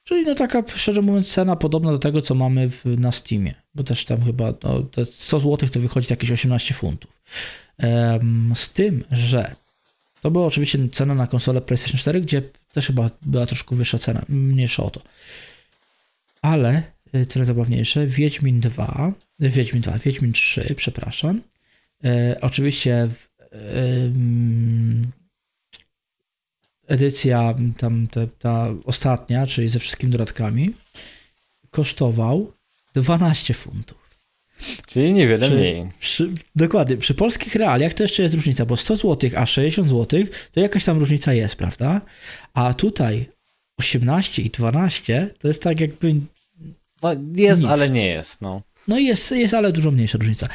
[0.05, 3.85] Czyli no taka, szczerze mówiąc, cena podobna do tego, co mamy w, na Steamie, bo
[3.85, 7.11] też tam chyba no, te 100 zł to wychodzi jakieś 18 funtów.
[7.79, 9.55] Em, z tym, że
[10.23, 12.43] to była oczywiście cena na konsolę PlayStation 4, gdzie
[12.73, 15.03] też chyba była troszkę wyższa cena, mniejsza o to.
[16.43, 16.83] Ale,
[17.15, 21.41] y, co najzabawniejsze, Wiedźmin 2, y, Wiedźmin 2, Wiedźmin 3, przepraszam,
[22.05, 23.09] e, oczywiście
[26.87, 30.71] edycja tam te, ta ostatnia, czyli ze wszystkimi dodatkami,
[31.71, 32.53] kosztował
[32.95, 34.01] 12 funtów.
[34.87, 35.89] Czyli niewiele Czy- mniej.
[36.01, 40.25] Przy, dokładnie, przy polskich realiach to jeszcze jest różnica, bo 100 zł, a 60 zł
[40.53, 42.01] to jakaś tam różnica jest, prawda?
[42.55, 43.29] A tutaj
[43.79, 46.15] 18 i 12 to jest tak jakby,
[47.03, 47.71] No jest, Nic.
[47.71, 48.63] ale nie jest, no.
[48.89, 50.49] no jest, jest ale dużo mniejsza różnica.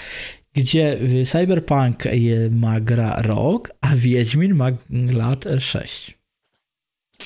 [0.56, 6.18] Gdzie y, Cyberpunk y, ma gra rok, a Wiedźmin ma lat 6.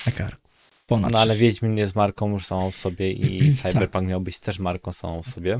[0.05, 0.49] Na karku.
[0.87, 1.41] Ponad No ale sześć.
[1.41, 5.27] Wiedźmin jest marką już samą w sobie i Cyberpunk miał być też marką samą w
[5.27, 5.59] sobie.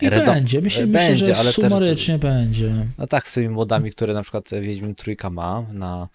[0.00, 2.86] I Redo- będzie, myślę, myślę będzie, że ale też- sumarycznie będzie.
[2.98, 6.08] No tak, z tymi modami, które na przykład Wiedźmin Trójka ma na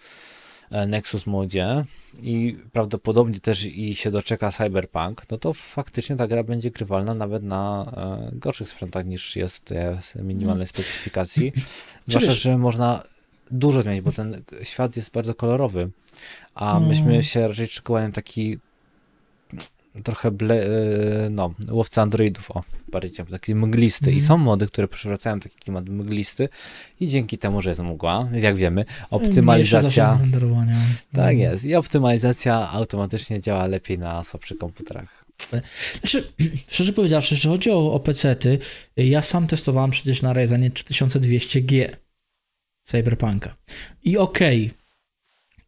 [0.88, 1.86] Nexus modzie
[2.22, 7.44] i prawdopodobnie też i się doczeka Cyberpunk, no to faktycznie ta gra będzie grywalna nawet
[7.44, 11.52] na e, gorszych sprzętach niż jest te minimalnej specyfikacji.
[12.08, 13.04] Zwłaszcza, że można
[13.52, 15.90] dużo zmienić, bo ten świat jest bardzo kolorowy,
[16.56, 16.88] a No.
[16.88, 18.58] myśmy się raczej szykowali na taki
[20.04, 24.06] trochę ble, e, no, łowca androidów, o, bardziej taki mglisty.
[24.12, 24.28] I Mhm.
[24.28, 26.50] są mody, które przywracają taki klimat mglisty
[27.00, 30.20] i dzięki temu, że jest mgła, jak wiemy, optymalizacja,
[31.14, 31.42] tak No.
[31.42, 35.26] jest, i optymalizacja automatycznie działa lepiej na słabszych komputerach.
[36.00, 36.24] Znaczy,
[36.72, 38.60] szczerze powiedziawszy, jeśli chodzi o, o PC-ty,
[38.98, 41.90] ja sam testowałem przecież na Ryzenie 3200G
[42.84, 43.56] Cyberpunka.
[44.04, 44.72] I okej,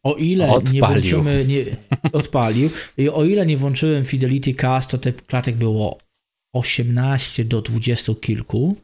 [0.04, 0.80] o ile nie Odpalił.
[0.88, 1.66] włączymy, nie,
[2.20, 5.98] odpalił, i o ile nie włączyłem Fidelity Cast, to tych klatek było
[6.54, 8.76] 18 do 20 kilku.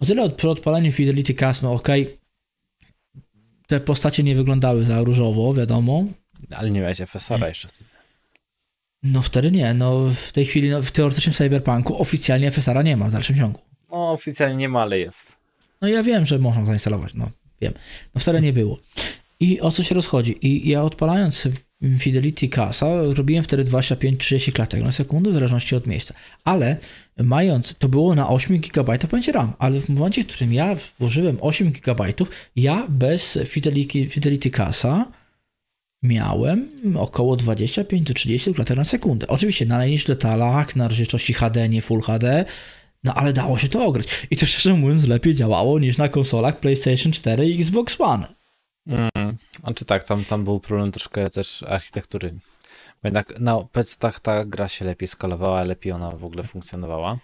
[0.00, 2.18] O tyle od, przy odpaleniu Fidelity Cast, no okej,
[3.66, 6.04] te postacie nie wyglądały za różowo, wiadomo,
[6.50, 7.90] Ale nie miałeś FSR-a jeszcze wtedy.
[9.02, 13.08] No wtedy nie, no w tej chwili, no, w teoretycznym Cyberpunku oficjalnie FSR-a nie ma
[13.08, 13.60] w dalszym ciągu.
[13.90, 15.36] No oficjalnie nie ma, ale jest.
[15.80, 17.72] No ja wiem, że można zainstalować, no wiem.
[18.14, 18.78] No wtedy nie było.
[19.42, 20.36] I o co się rozchodzi?
[20.46, 21.48] I ja odpalając
[21.98, 26.14] Fidelity Casa, robiłem wtedy 25-30 klatek na sekundę, w zależności od miejsca.
[26.44, 26.76] Ale
[27.18, 31.38] mając, to było na 8 GB pamięci RAM, ale w momencie, w którym ja włożyłem
[31.40, 32.14] 8 GB,
[32.56, 35.12] ja bez Fidelity, Fidelity Casa
[36.02, 39.26] miałem około 25 do 30 klatek na sekundę.
[39.26, 42.44] Oczywiście na najniższych detalach, na rozdzielczości HD, nie Full HD,
[43.04, 44.26] no ale dało się to ograć.
[44.30, 48.41] I to szczerze mówiąc lepiej działało niż na konsolach PlayStation 4 i Xbox One.
[49.62, 52.30] A czy tak, tam, tam był problem troszkę też architektury.
[53.02, 57.18] Bo jednak na PC-tach ta gra się lepiej skalowała, lepiej ona w ogóle funkcjonowała.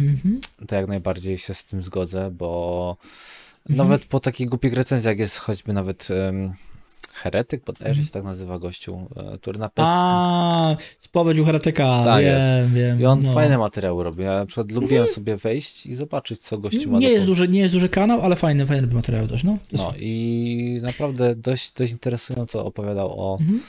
[0.00, 0.40] Mhm.
[0.68, 2.96] To jak najbardziej się z tym zgodzę, bo
[3.68, 3.88] Mhm.
[3.88, 6.54] nawet po takich głupich recenzjach jest choćby nawet um,
[7.22, 8.06] Heretyk, bodajże Mhm.
[8.06, 9.84] się tak nazywa gościu, e, który na PS...
[9.86, 12.72] A, spowiedź u heretyka, Tak wiem, jest.
[12.72, 13.00] wiem.
[13.00, 13.32] I on no.
[13.32, 14.22] fajne materiały robi.
[14.22, 17.60] Ja na przykład lubiłem sobie wejść i zobaczyć, co gościu ma Nie jest, duży, nie
[17.60, 19.58] jest duży kanał, ale fajny, fajny materiał też, no.
[19.72, 19.98] No fajne.
[19.98, 23.60] i naprawdę dość, dość interesująco opowiadał o, Mhm.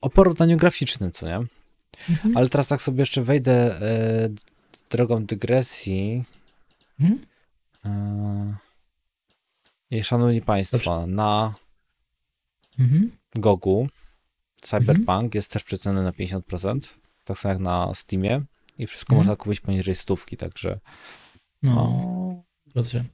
[0.00, 1.36] o porównaniu graficznym, co nie?
[2.10, 2.36] Mhm.
[2.36, 4.28] Ale teraz tak sobie jeszcze wejdę e,
[4.90, 6.24] drogą dygresji.
[7.00, 7.18] Mhm.
[7.84, 8.69] E,
[10.02, 11.54] szanowni Państwo, na
[12.78, 13.10] Mhm.
[13.34, 13.88] Gogu
[14.60, 16.80] Cyberpunk jest też przeceny na 50%,
[17.24, 18.42] tak samo jak na Steamie
[18.78, 19.18] i wszystko Mhm.
[19.18, 20.80] można kupić poniżej stówki, także
[21.62, 21.74] No.
[21.74, 22.42] no,
[22.74, 23.04] Dobrze.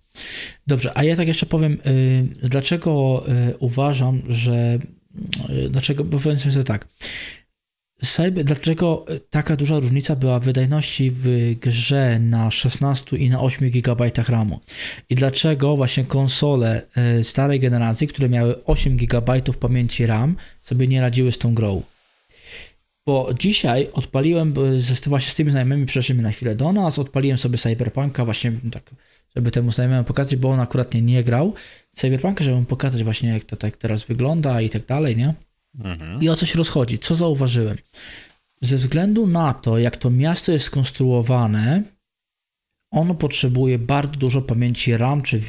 [0.66, 4.78] Dobrze, a ja tak jeszcze powiem, y, dlaczego y, uważam, że.
[5.50, 6.88] Y, dlaczego, bo powiedzmy sobie tak.
[8.02, 13.40] Cyber, dlaczego y, taka duża różnica była w wydajności w grze na 16 i na
[13.40, 14.60] 8 GB RAMu?
[15.10, 16.82] I dlaczego właśnie konsole
[17.20, 21.82] y, starej generacji, które miały 8 GB pamięci RAM, sobie nie radziły z tą grą?
[23.06, 27.38] Bo dzisiaj odpaliłem, bo ze, właśnie z tymi znajomymi przeszliśmy na chwilę do nas, odpaliłem
[27.38, 28.90] sobie Cyberpunka właśnie tak,
[29.36, 31.54] żeby temu znajomemu pokazać, bo on akurat nie, nie grał.
[31.92, 35.34] Cyberpunka, żeby mu pokazać właśnie jak to tak teraz wygląda i tak dalej, nie?
[35.84, 36.22] Mhm.
[36.22, 36.98] I o co się rozchodzi?
[36.98, 37.76] Co zauważyłem?
[38.60, 41.82] Ze względu na to, jak to miasto jest skonstruowane,
[42.90, 45.40] ono potrzebuje bardzo dużo pamięci RAM czy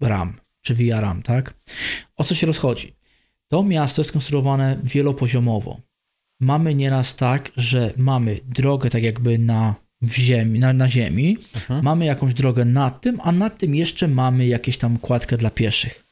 [0.00, 1.54] VRAM, czy VRAM, tak?
[2.16, 2.94] O co się rozchodzi?
[3.48, 5.80] To miasto jest skonstruowane wielopoziomowo.
[6.40, 11.84] Mamy nieraz tak, że mamy drogę tak jakby na, w ziemi, na, na ziemi, Mhm.
[11.84, 16.04] mamy jakąś drogę nad tym, a nad tym jeszcze mamy jakieś tam kładkę dla pieszych.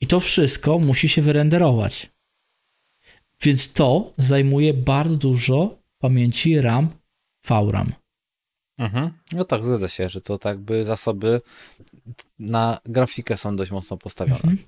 [0.00, 2.11] I to wszystko musi się wyrenderować.
[3.42, 6.88] Więc to zajmuje bardzo dużo pamięci RAM,
[7.48, 7.92] VRAM.
[8.78, 9.10] Mhm.
[9.32, 11.40] No tak, zgadza się, że to tak by zasoby
[12.38, 14.36] na grafikę są dość mocno postawione.
[14.36, 14.58] Mhm.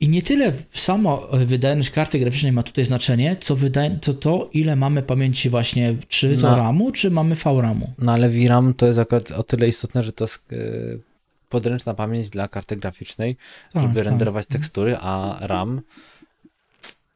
[0.00, 4.76] I nie tyle samo wydajność karty graficznej ma tutaj znaczenie, co, wydaj- co to, ile
[4.76, 7.92] mamy pamięci właśnie, czy to Na- RAMu, czy mamy VRAMu.
[7.98, 10.56] No ale VRAM to jest akurat o tyle istotne, że to jest e,
[11.48, 13.36] podręczna pamięć dla karty graficznej,
[13.72, 14.04] Tak, żeby tak.
[14.04, 15.80] renderować tekstury, a RAM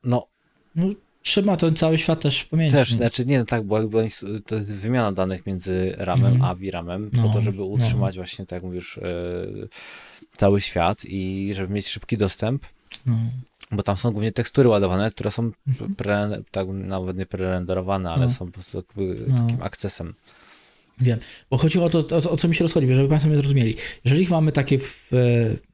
[0.05, 0.27] no
[0.79, 0.87] No,
[1.23, 2.75] trzyma ten cały świat też w pamięci.
[2.75, 4.09] też, więc- znaczy nie, no tak, bo jakby oni,
[4.47, 6.51] to jest wymiana danych między RAMem Mhm.
[6.51, 7.65] a VRAMem, No, po to, żeby no.
[7.65, 9.03] utrzymać właśnie, tak jak mówisz, e,
[10.37, 12.67] cały świat i żeby mieć szybki dostęp,
[13.07, 13.15] No.
[13.73, 15.95] bo tam są głównie tekstury ładowane, które są Mhm.
[15.95, 18.33] pre, tak nawet nie prerenderowane, ale No.
[18.33, 18.83] są po prostu
[19.29, 19.37] No.
[19.39, 20.15] takim akcesem.
[21.01, 21.19] Wiem,
[21.51, 23.75] bo chodzi o to, o, o co mi się rozchodzi, żeby Państwo mnie zrozumieli.
[24.05, 25.11] Jeżeli mamy taki f-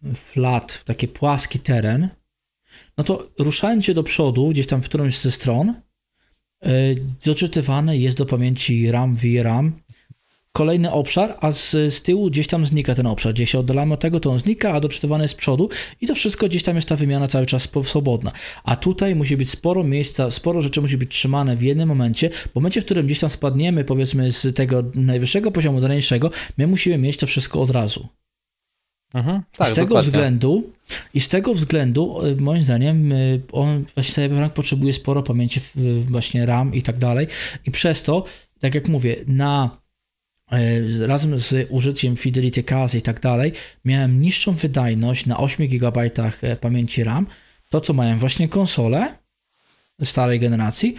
[0.08, 2.08] e, flat, taki płaski teren,
[2.98, 6.70] no to ruszając się do przodu, gdzieś tam w którąś ze stron, e,
[7.24, 9.84] doczytywane jest do pamięci RAM, VRAM,
[10.56, 13.34] kolejny obszar, a z, z tyłu gdzieś tam znika ten obszar.
[13.34, 15.68] Gdzieś się oddalamy od tego, to on znika, a doczytywane jest z przodu
[16.00, 18.32] i to wszystko gdzieś tam jest ta wymiana cały czas swobodna.
[18.64, 22.30] A tutaj musi być sporo miejsca, sporo rzeczy musi być trzymane w jednym momencie.
[22.30, 26.66] W momencie, w którym gdzieś tam spadniemy, powiedzmy, z tego najwyższego poziomu do najniższego, my
[26.66, 28.08] musimy mieć to wszystko od razu.
[29.14, 30.10] Mhm, tak, z tego dokładnie.
[30.10, 30.70] względu,
[31.14, 35.60] i z tego względu, y, moim zdaniem, y, on właśnie Cyberpunk potrzebuje sporo pamięci,
[36.08, 37.26] właśnie RAM i tak dalej.
[37.66, 38.24] I przez to,
[38.60, 39.70] tak jak mówię, na
[40.86, 43.52] z- razem z użyciem Fidelity Cas i tak dalej,
[43.84, 46.10] miałem niższą wydajność na 8 GB
[46.42, 47.26] e, pamięci RAM,
[47.70, 49.14] to co mają właśnie konsole
[50.04, 50.96] starej generacji,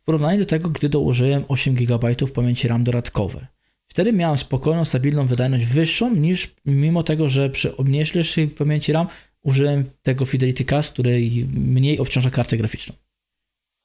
[0.00, 3.46] w porównaniu do tego, gdy dołożyłem 8 GB pamięci RAM dodatkowe.
[3.90, 9.06] Wtedy miałem spokojną, stabilną wydajność wyższą niż mimo tego, że przy mniejszej pamięci RAM
[9.42, 11.20] użyłem tego Fidelity Cast, który
[11.54, 12.94] mniej obciąża kartę graficzną.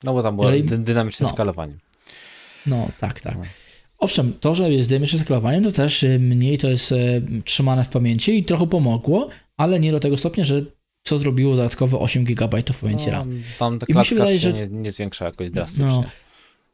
[0.03, 1.33] No bo tam było Jeżeli- dy- dynamiczne no.
[1.33, 1.73] skalowanie.
[2.67, 3.35] No, tak, tak.
[3.37, 3.43] No.
[3.97, 6.95] Owszem, to, że jest dynamiczne skalowanie, to też y, mniej to jest e,
[7.45, 10.61] trzymane w pamięci i trochę pomogło, ale nie do tego stopnia, że
[11.03, 13.29] co zrobiło dodatkowe 8 GB pamięci RAM.
[13.29, 15.85] No, tam ta I mi się klatka wydaje, że- nie, nie zwiększa jakoś drastycznie.
[15.85, 16.03] No.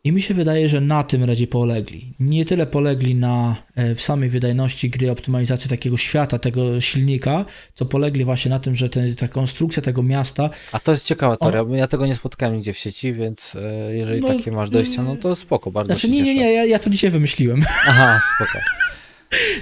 [0.04, 2.14] I mi się wydaje, że na tym raczej polegli.
[2.20, 7.86] Nie tyle polegli na e, w samej wydajności gry, optymalizacji takiego świata, tego silnika, co
[7.86, 11.66] polegli właśnie na tym, że ten, ta konstrukcja tego miasta A to jest ciekawa teoria,
[11.66, 15.04] bo ja tego nie spotkałem nigdzie w sieci, więc e, jeżeli No, takie masz dojścia,
[15.04, 17.62] no to spoko, bardzo Znaczy, nie, nie, nie, ja, ja to dzisiaj wymyśliłem.
[17.88, 18.60] Aha, spoko.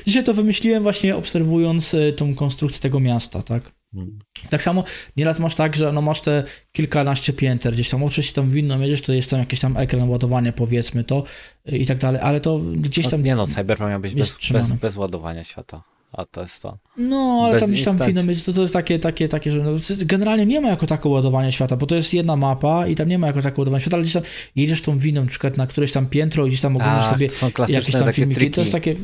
[0.05, 3.78] Dzisiaj to wymyśliłem właśnie obserwując e, tą konstrukcję tego miasta, tak?
[3.93, 4.19] Mm.
[4.49, 4.83] Tak samo
[5.17, 9.01] nieraz masz tak, że no masz te kilkanaście pięter gdzieś tam, oczywiście tam winną jedziesz,
[9.01, 11.23] to jest tam jakiś tam ekran ładowania powiedzmy to
[11.71, 13.19] y, i tak dalej, ale to gdzieś tam...
[13.19, 15.83] No, nie no, Cyberpunk miał być bez, bez, bez ładowania świata.
[16.11, 16.77] A to jest to.
[16.97, 19.63] No, ale bez tam gdzieś tam winno być, to, to jest takie, takie, takie, że
[19.63, 19.71] no,
[20.05, 23.19] generalnie nie ma jako tako ładowania świata, bo to jest jedna mapa i tam nie
[23.19, 24.23] ma jako tako ładowania świata, ale gdzieś tam
[24.55, 27.27] jedziesz tą winą na przykład na któreś tam piętro i gdzieś tam oglądasz Tak, sobie
[27.69, 28.55] jakieś tam filmiki, triki.
[28.55, 28.95] to jest takie...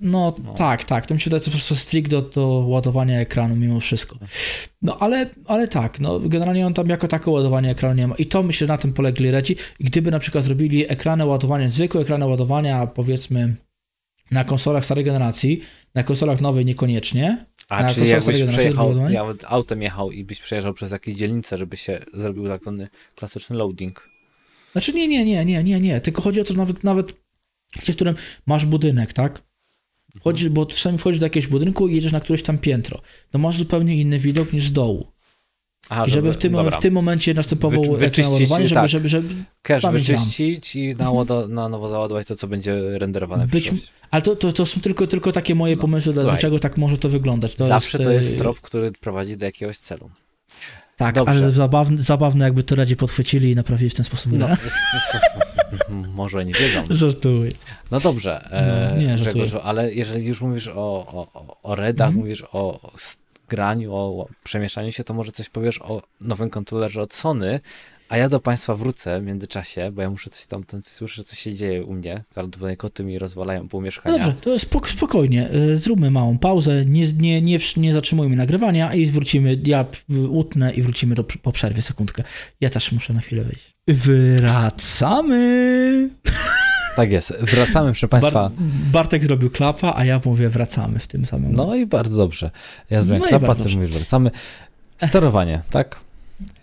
[0.00, 0.54] No, No.
[0.54, 1.06] tak, tak.
[1.06, 4.18] To mi się wydaje, po prostu strict do, do ładowania ekranu mimo wszystko.
[4.82, 8.14] No ale, ale tak, no generalnie on tam jako tako ładowanie ekranu nie ma.
[8.14, 9.56] I to myślę, na tym polegli Redzi.
[9.78, 13.56] I gdyby na przykład zrobili ekrany ładowania, zwykłe ekrany ładowania, powiedzmy
[14.30, 15.60] na konsolach starej generacji,
[15.94, 17.46] na konsolach nowej niekoniecznie.
[17.68, 21.76] A Na czyli jakbyś przejechał, ja autem jechał i byś przejeżdżał przez jakieś dzielnice, żeby
[21.76, 22.64] się zrobił taki
[23.14, 24.08] klasyczny loading.
[24.72, 26.00] Znaczy nie, nie, nie, nie, nie, nie.
[26.00, 27.12] Tylko chodzi o to, że nawet, nawet
[27.76, 28.14] w którym
[28.46, 29.42] masz budynek, tak?
[30.18, 33.00] Wchodzisz, bo czasami wchodzisz do jakiegoś budynku i jedziesz na któreś tam piętro.
[33.30, 35.06] To masz zupełnie inny widok niż z dołu.
[35.88, 36.78] Aha, I żeby w tym, dobra.
[36.78, 38.88] w tym momencie następował Wy- ekran wyczyścić, żeby, tak.
[38.88, 40.18] żeby, żeby, Cache pamięć RAM.
[40.18, 43.72] wyczyścić i na, łado, na nowo załadować to, co będzie renderowane w Być-.
[44.10, 46.30] Ale to, to, to są tylko, tylko takie moje No, pomysły, słuchaj.
[46.30, 47.54] dlaczego tak może to wyglądać.
[47.54, 50.10] To Zawsze to jest e, trop, który prowadzi do jakiegoś celu.
[51.00, 51.38] Tak, Dobrze.
[51.44, 54.56] ale zabawne, zabawne jakby to radzi podchwycili i naprawili w ten sposób No, grę.
[56.14, 56.84] może nie wiedzą.
[56.90, 57.50] Żartuję.
[57.90, 59.62] No dobrze, e, No, nie, żartuję.
[59.62, 61.26] Ale jeżeli już mówisz o, o,
[61.62, 62.24] o- redach, Mhm.
[62.24, 62.90] mówisz o,
[63.48, 67.60] graniu, o, przemieszczaniu się, to może coś powiesz o nowym kontrolerze od Sony,
[68.10, 71.36] a ja do Państwa wrócę w międzyczasie, bo ja muszę coś tam, tam słyszę, co
[71.36, 72.22] się dzieje u mnie.
[72.34, 74.18] Prawdopodobnie koty mi rozwalają pół No mieszkania.
[74.18, 75.50] dobrze, to spok spokojnie.
[75.54, 79.56] y, Zróbmy małą pauzę, nie, nie, nie, nie zatrzymujmy nagrywania i wrócimy.
[79.66, 79.84] Ja
[80.30, 82.24] utnę i wrócimy do, po przerwie sekundkę.
[82.60, 83.74] Ja też muszę na chwilę wyjść.
[83.88, 85.40] Wracamy!
[86.96, 87.32] Tak jest.
[87.40, 88.32] Wracamy, proszę Państwa.
[88.32, 88.52] Bar
[88.92, 91.52] Bartek zrobił klapa, a ja mówię wracamy w tym samym.
[91.52, 92.50] No i bardzo dobrze.
[92.90, 94.30] Ja zrobiłem No klapa, ty mówisz, wracamy.
[94.98, 96.00] Sterowanie, tak?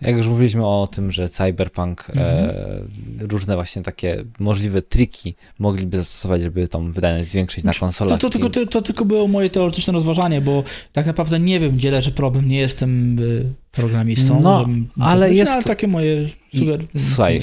[0.00, 2.50] Jak już mówiliśmy o tym, że Cyberpunk Mhm.
[2.50, 8.20] e, różne właśnie takie możliwe triki mogliby zastosować, żeby tą wydajność zwiększyć na To, konsolach.
[8.20, 11.76] to, tylko, i- to, to tylko było moje teoretyczne rozważanie, bo tak naprawdę nie wiem,
[11.76, 12.48] gdzie leży problem.
[12.48, 14.40] Nie jestem y, programistą.
[14.42, 16.84] No, żebym to ale jest- Ale takie moje suger...
[17.08, 17.42] Słuchaj,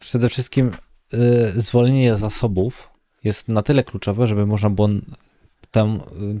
[0.00, 0.70] przede wszystkim
[1.14, 2.90] y, zwolnienie zasobów
[3.24, 4.88] jest na tyle kluczowe, żeby można było
[5.70, 5.98] tę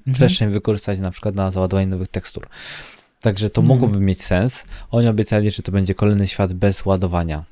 [0.08, 2.46] y, przestrzeń wykorzystać na przykład na załadowanie nowych tekstur.
[3.26, 3.78] Także to Mhm.
[3.78, 4.64] mogłoby mieć sens.
[4.90, 7.44] Oni obiecali, że to będzie kolejny świat bez ładowania.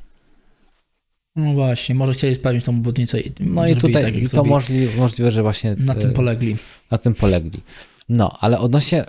[1.37, 4.89] No właśnie, może chcieli spełnić tą obwodnicę i No i tutaj tak, i to możli,
[4.97, 6.57] możliwe, że właśnie Na tym polegli.
[6.91, 7.61] na tym polegli.
[8.09, 9.05] No, ale odnośnie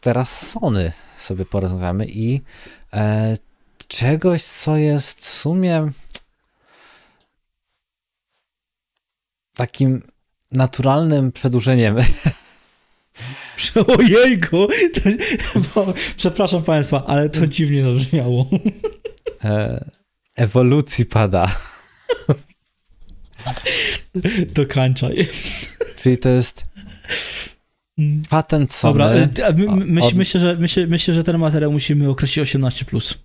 [0.00, 2.40] teraz Sony sobie porozmawiamy i
[2.92, 3.36] e,
[3.88, 5.90] czegoś, co jest w sumie
[9.54, 10.02] takim
[10.52, 11.96] naturalnym przedłużeniem.
[13.98, 14.66] Ojejku!
[14.94, 15.10] To,
[15.74, 18.46] bo, przepraszam Państwa, ale to dziwnie zabrzmiało.
[19.44, 19.84] E,
[20.36, 21.56] ewolucji pada.
[24.54, 25.28] Dokańczaj.
[26.02, 26.64] Czyli to jest
[28.28, 28.92] patent Sony.
[28.92, 29.14] Dobra,
[29.50, 32.84] y, my, my, od- myślę, że, myślę, myślę, że ten materiał musimy określić 18+.
[32.84, 33.18] Plus.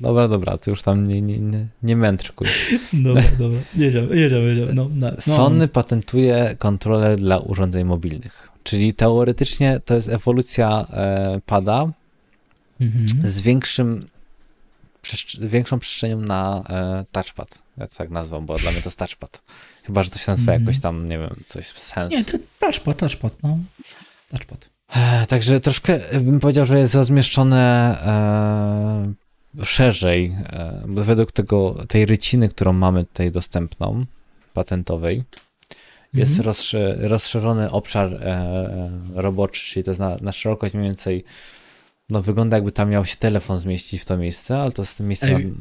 [0.00, 2.48] Dobra, dobra, ty już tam nie, nie, nie, nie mędrkuj.
[2.92, 3.58] Dobra, dobra.
[3.76, 4.74] Jedziemy, jedziemy, jedziemy.
[4.74, 5.10] No, no.
[5.18, 8.48] Sony patentuje kontroler dla urządzeń mobilnych.
[8.66, 11.86] Czyli teoretycznie to jest ewolucja e, pada
[12.80, 13.30] Mhm.
[13.30, 14.06] z większym,
[15.40, 17.62] większą przestrzenią na e, touchpad.
[17.78, 19.42] Ja to tak nazwam, bo dla mnie to jest touchpad.
[19.84, 20.62] Chyba, że to się nazywa Mhm.
[20.66, 22.12] jakoś tam, nie wiem, coś sens.
[22.12, 23.58] Nie, to touchpad, touchpad, no.
[24.30, 24.68] Touchpad.
[24.96, 27.62] E, Także troszkę bym powiedział, że jest rozmieszczone
[29.60, 34.04] e, szerzej, e, według tego, tej ryciny, którą mamy tutaj dostępną,
[34.54, 35.22] patentowej,
[36.14, 36.46] jest Mhm.
[36.46, 41.24] rozsze, rozszerzony obszar e, roboczy, czyli to jest na, na szerokość mniej więcej,
[42.10, 45.26] no wygląda jakby tam miał się telefon zmieścić w to miejsce, ale to jest miejsce
[45.32, 45.52] na, Ej.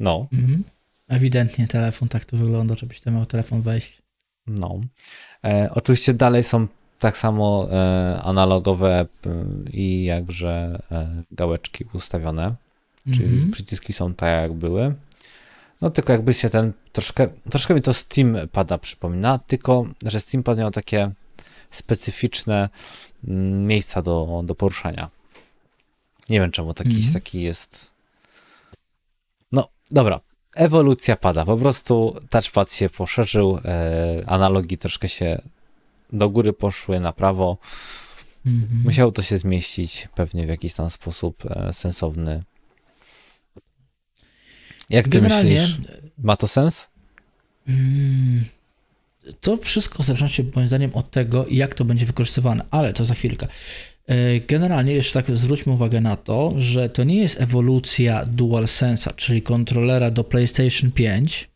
[0.00, 0.64] no, Mhm.
[1.08, 4.02] Ewidentnie telefon tak to wygląda, żebyś tam miał telefon wejść.
[4.46, 4.80] no.
[5.44, 6.66] E, oczywiście dalej są
[6.98, 9.06] tak samo e, analogowe
[9.72, 12.54] i jakże e, gałeczki ustawione,
[13.12, 13.50] czyli Mhm.
[13.50, 14.94] przyciski są tak jak były.
[15.82, 20.42] No tylko jakby się ten troszkę, troszkę mi to Steam pada przypomina, tylko że Steam
[20.42, 21.10] pad miał takie
[21.70, 22.68] specyficzne
[23.28, 25.10] mm, miejsca do, do poruszania.
[26.28, 27.12] Nie wiem czemu taki, Mhm.
[27.12, 27.90] taki jest.
[29.52, 30.20] No dobra,
[30.56, 31.44] ewolucja pada.
[31.44, 35.42] Po prostu touchpad się poszerzył, e, analogi troszkę się
[36.12, 37.58] do góry poszły, na prawo.
[38.46, 38.82] Mhm.
[38.84, 42.42] Musiało to się zmieścić pewnie w jakiś tam sposób e, sensowny.
[44.92, 45.78] Jak ty Generalnie myślisz?
[46.18, 46.88] Ma to sens?
[47.68, 48.44] Mm,
[49.40, 53.14] To wszystko zależy się moim zdaniem od tego, jak to będzie wykorzystywane, ale to za
[53.14, 53.46] chwilkę.
[54.06, 59.42] E, Generalnie jeszcze tak zwróćmy uwagę na to, że to nie jest ewolucja DualSense'a, czyli
[59.42, 61.50] kontrolera do PlayStation 5,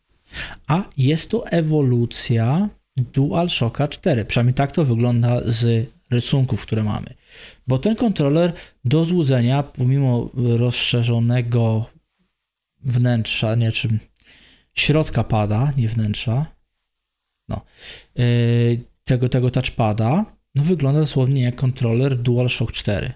[0.67, 4.25] a jest to ewolucja DualShocka 4.
[4.25, 7.07] Przynajmniej tak to wygląda z rysunków, które mamy.
[7.67, 8.53] Bo ten kontroler
[8.85, 11.85] do złudzenia, pomimo rozszerzonego
[12.87, 13.99] wnętrza, nie czym
[14.73, 16.45] środka pada, nie wnętrza.
[17.49, 17.61] No.
[18.15, 20.25] Yy, tego, tego touchpada
[20.55, 23.13] no wygląda dosłownie jak kontroler DualShock 4.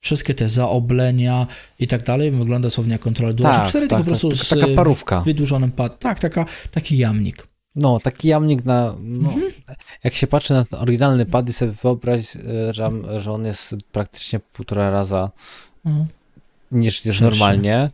[0.00, 1.46] Wszystkie te zaoblenia
[1.78, 4.48] i tak dalej wygląda dosłownie jak kontroler DualShock Tak, 4, tak, tylko po tak, prostu
[4.54, 5.20] taka- taka parówka.
[5.20, 5.98] wydłużonym pad.
[5.98, 7.46] Tak, taka, taki jamnik.
[7.74, 8.94] No, taki jamnik na.
[9.00, 9.52] No, Mhm.
[10.04, 12.32] Jak się patrzy na ten oryginalny pad i sobie wyobraź,
[12.70, 15.30] że, że on jest praktycznie półtora raza
[15.84, 16.06] No.
[16.72, 17.22] niż Szerszy.
[17.22, 17.90] normalnie,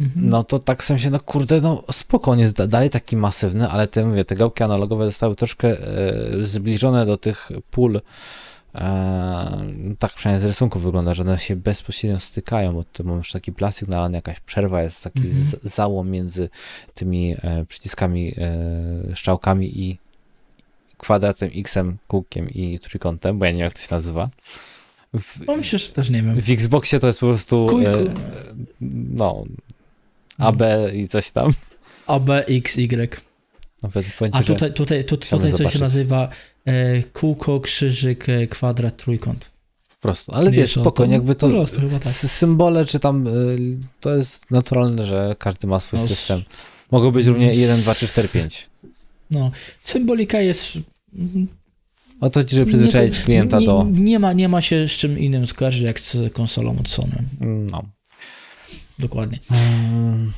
[0.00, 0.28] Mhm.
[0.28, 3.68] no to tak w sensie, no kurde, no spoko, on jest da- dalej taki masywny,
[3.68, 8.00] ale te, mówię, te gałki analogowe zostały troszkę e, zbliżone do tych pól.
[8.74, 9.60] E,
[9.98, 13.52] tak przynajmniej z rysunku wygląda, że one się bezpośrednio stykają, bo tu mamy już taki
[13.52, 15.46] plastik nalany, jakaś przerwa, jest taki Mhm.
[15.62, 16.48] załom między
[16.94, 19.98] tymi e, przyciskami, e, strzałkami i
[20.98, 24.28] kwadratem, x-em, kółkiem i trójkątem, bo ja nie wiem jak to się nazywa.
[25.14, 26.40] W, No myślę, że też nie wiem.
[26.40, 27.92] w Xboxie to jest po prostu Kuj, e,
[28.80, 29.44] no
[30.38, 30.62] AB
[30.94, 31.52] i coś tam.
[32.06, 33.20] A, B, X, Y.
[33.82, 36.28] Nawet ci, A że tutaj, tutaj, tu, chciałbym tutaj to się nazywa
[36.64, 39.50] e, kółko, krzyżyk, e, kwadrat, trójkąt.
[39.88, 40.32] po prostu.
[40.34, 42.12] Ale wiesz, spokojnie, jakby to Po prostu chyba tak.
[42.12, 43.58] symbole, czy tam y,
[44.00, 46.42] to jest naturalne, że każdy ma swój No, system.
[46.90, 48.68] Mogą być równie s- 1, 2, 3, 4, 5.
[49.30, 49.50] No,
[49.84, 50.72] symbolika jest...
[51.18, 51.46] mm,
[52.20, 53.86] O to, żeby przyzwyczaić nie- klienta nie, do...
[53.92, 57.24] Nie ma, nie ma się z czym innym skojarzyć jak z konsolą od Sony.
[57.40, 57.82] No.
[58.98, 59.38] Dokładnie.
[59.50, 60.32] Mm,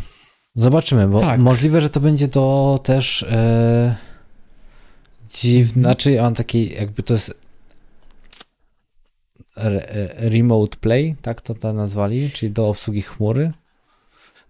[0.54, 1.40] Zobaczymy, bo Tak.
[1.40, 3.96] możliwe, że to będzie to też e,
[5.40, 7.34] dziwne, znaczy mam taki, jakby to jest
[9.56, 13.50] re, e, remote play, tak to to nazwali, czyli do obsługi chmury.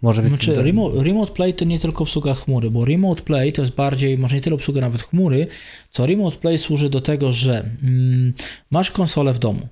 [0.02, 3.52] Może być Znaczy, do, remote, remote Play to nie tylko obsługa chmury, bo Remote Play
[3.52, 5.46] to jest bardziej, może nie tyle obsługa nawet chmury,
[5.90, 8.34] co Remote Play służy do tego, że mm,
[8.70, 9.68] masz konsolę w domu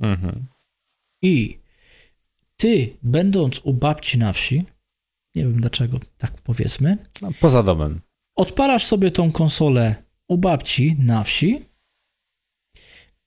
[0.00, 0.46] Mhm.
[1.22, 1.58] i
[2.60, 4.64] ty, będąc u babci na wsi,
[5.34, 8.00] nie wiem dlaczego, tak powiedzmy, No, poza domem.
[8.36, 9.94] odpalasz sobie tą konsolę
[10.28, 11.60] u babci na wsi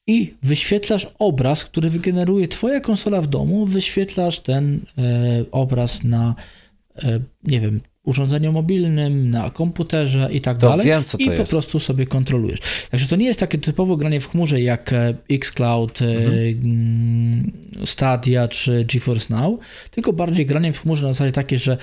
[0.08, 5.02] i wyświetlasz obraz, który wygeneruje twoja konsola w domu, wyświetlasz ten e,
[5.52, 6.36] obraz na,
[6.96, 10.86] e, nie wiem, urządzeniu mobilnym, na komputerze i tak To dalej.
[10.86, 11.52] wiem, co to I po jest.
[11.52, 12.60] prostu sobie kontrolujesz.
[12.92, 16.34] Także to nie jest takie typowo granie w chmurze jak e, xCloud, e, Mhm.
[16.64, 17.52] mm,
[17.86, 19.60] Stadia czy GeForce Now,
[19.92, 21.78] tylko bardziej granie w chmurze na zasadzie takie, że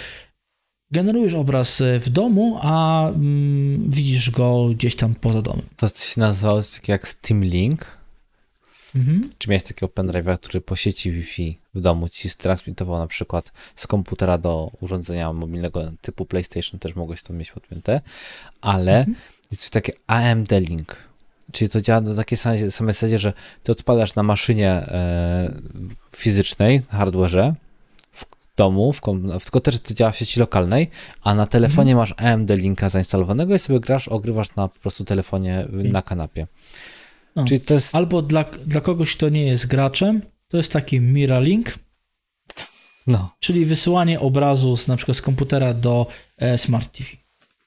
[0.90, 5.62] generujesz obraz e, w domu, a mm, widzisz go gdzieś tam poza domem.
[5.76, 7.97] To się nazywało takiego jak Steam Link.
[8.96, 9.30] Mhm.
[9.38, 13.86] Czy miałeś takiego pendrive'a, który po sieci Wi-Fi w domu ci transmitował na przykład z
[13.86, 18.00] komputera do urządzenia mobilnego typu PlayStation, też mogłeś to mieć podpięte,
[18.60, 19.16] ale Mhm.
[19.50, 20.96] jest coś takie AMD Link,
[21.52, 23.32] czyli to działa na takiej samej, samej zasadzie, że
[23.62, 25.52] ty odpadasz na maszynie e,
[26.16, 27.52] fizycznej, hardware'ze,
[28.12, 28.24] w
[28.56, 30.90] domu, w kom, tylko też to działa w sieci lokalnej,
[31.22, 35.66] a na telefonie masz AMD Linka zainstalowanego i sobie grasz, ogrywasz na po prostu telefonie
[35.72, 36.46] na kanapie.
[37.36, 37.44] No.
[37.44, 41.78] Czyli to jest Albo dla, dla kogoś, kto nie jest graczem, to jest taki Miralink,
[43.06, 46.06] no, czyli wysyłanie obrazu z, na przykład z komputera do
[46.38, 47.10] e, Smart TV.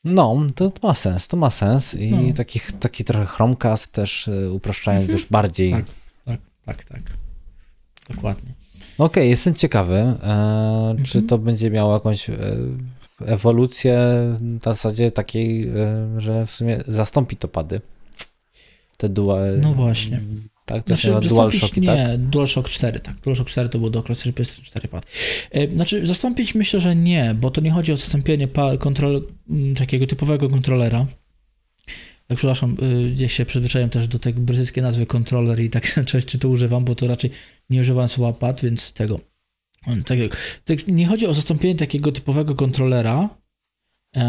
[0.04, 2.34] No, to ma sens, to ma sens i No.
[2.34, 5.72] taki, taki trochę Chromecast też y, upraszczając już bardziej.
[5.72, 5.86] Tak.
[6.26, 7.02] Tak, tak, tak.
[8.16, 8.54] Dokładnie.
[8.98, 10.16] Okej, jestem ciekawy, e,
[11.04, 11.28] czy Mhm.
[11.28, 12.36] to będzie miało jakąś e,
[13.26, 13.98] ewolucję
[14.66, 15.74] na zasadzie takiej, e,
[16.18, 17.82] że w sumie zastąpi to pady.
[19.02, 19.60] Te dual...
[19.62, 20.22] No właśnie.
[20.66, 22.18] Tak, to Znaczy, nazywa DualShocki, nie, tak?
[22.18, 23.20] DualShock 4, tak.
[23.20, 25.06] DualShock 4 to był do klasy PS4 pad.
[25.52, 28.48] E, Znaczy, zastąpić myślę, że nie, bo to nie chodzi o zastąpienie
[28.80, 31.06] kontrol, m, takiego typowego kontrolera.
[32.28, 32.78] Tak, przepraszam,
[33.14, 36.96] gdzieś się przyzwyczaiłem też do tej brytyjskiej nazwy kontroler i tak częściej to używam, bo
[36.96, 37.32] to raczej
[37.70, 39.20] nie używam słowa pad, więc tego.
[40.06, 40.20] Tak,
[40.66, 43.30] tak, nie chodzi o zastąpienie takiego typowego kontrolera,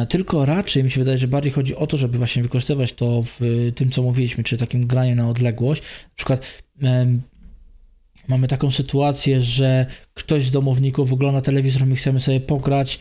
[0.08, 3.70] tylko raczej mi się wydaje, że bardziej chodzi o to, żeby właśnie wykorzystywać to w
[3.74, 5.82] tym, co mówiliśmy, czyli takim graniem na odległość.
[5.82, 6.62] Na przykład
[8.28, 13.00] mamy taką sytuację, że ktoś z domowników ogląda telewizor, my chcemy sobie pograć,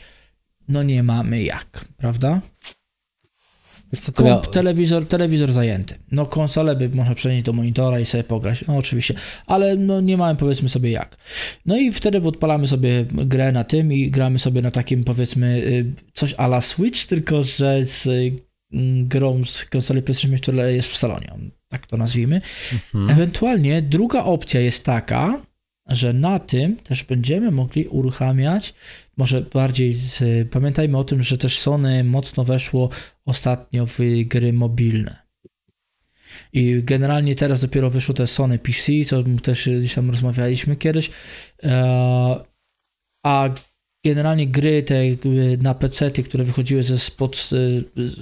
[0.68, 2.42] no nie mamy jak, prawda?
[3.94, 5.96] Wiesz co, to Komp, telewizor, telewizor zajęty.
[6.12, 9.14] No konsolę by można przenieść do monitora i sobie pograć, no oczywiście,
[9.46, 11.18] ale no nie mamy powiedzmy sobie jak.
[11.66, 15.94] No i wtedy odpalamy sobie grę na tym i gramy sobie na takim powiedzmy y,
[16.14, 18.34] coś a la Switch, tylko że z y,
[19.04, 21.34] grą z konsoli PlayStation, która jest w salonie,
[21.70, 22.42] tak to nazwijmy.
[22.74, 23.10] Mhm.
[23.10, 25.42] Ewentualnie druga opcja jest taka,
[25.92, 28.74] że na tym też będziemy mogli uruchamiać,
[29.18, 32.90] może bardziej z, pamiętajmy o tym, że też Sony mocno weszło
[33.26, 35.22] ostatnio w gry mobilne.
[36.54, 41.12] I generalnie teraz dopiero wyszło te Sony PC, co też gdzieś tam rozmawialiśmy kiedyś.
[41.64, 42.52] E,
[43.26, 43.50] a
[44.06, 47.50] generalnie gry te jakby na PC, które wychodziły ze spod,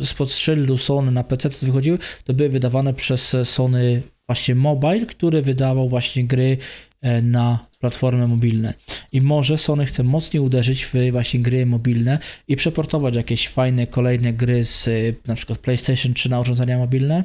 [0.02, 5.42] y, spod szyldu Sony na PC, wychodziły, to były wydawane przez Sony właśnie Mobile, który
[5.42, 6.58] wydawał właśnie gry
[7.02, 8.74] e, na platformy mobilne.
[9.12, 14.34] I może Sony chce mocniej uderzyć w właśnie gry mobilne i przeportować jakieś fajne kolejne
[14.34, 17.24] gry z y, na przykład PlayStation 3 na urządzenia mobilne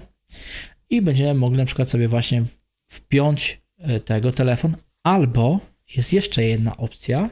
[0.91, 2.45] i będziemy mogli na przykład sobie właśnie
[2.89, 5.61] wpiąć e, tego telefon, albo
[5.97, 7.31] jest jeszcze jedna opcja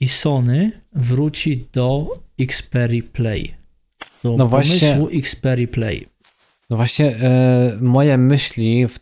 [0.00, 2.08] i Sony wróci do
[2.40, 3.54] Xperia Play.
[4.24, 6.06] Do No właśnie- pomysłu Xperia Play.
[6.70, 8.98] No właśnie, e, moje myśli w,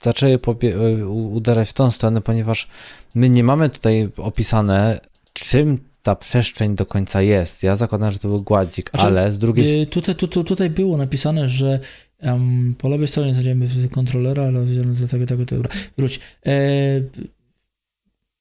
[0.00, 2.68] zaczęły popie- e, uderzać w tą stronę, ponieważ
[3.14, 5.00] my nie mamy tutaj opisane,
[5.32, 7.62] czym ta przestrzeń do końca jest.
[7.62, 9.82] Ja zakładam, że to był gładzik, Znaczy, ale z drugiej strony.
[9.82, 11.80] Y, Tutaj, tu, tu, tutaj było napisane, że
[12.20, 15.62] em, po lewej stronie znajdziemy kontrolera, ale do tego, tego, tego.
[15.98, 16.20] Wróć.
[16.46, 16.52] E,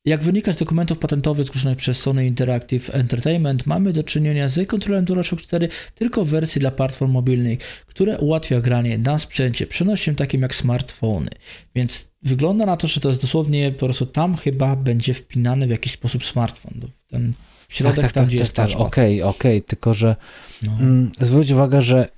[0.05, 5.05] jak wynika z dokumentów patentowych zgłoszonych przez Sony Interactive Entertainment, mamy do czynienia z kontrolerem
[5.05, 10.41] DualShock 4 tylko w wersji dla platform mobilnych, które ułatwia granie na sprzęcie przenośnym takim
[10.41, 11.29] jak smartfony.
[11.75, 15.69] Więc wygląda na to, że to jest dosłownie po prostu tam chyba będzie wpinany w
[15.69, 16.73] jakiś sposób smartfon.
[17.07, 17.33] Ten
[17.69, 20.15] środek tak, tak, tam, tak, gdzie tak, jest tak, okej, okej, tylko że
[20.61, 20.71] No.
[20.79, 22.09] mm, zwróć uwagę, że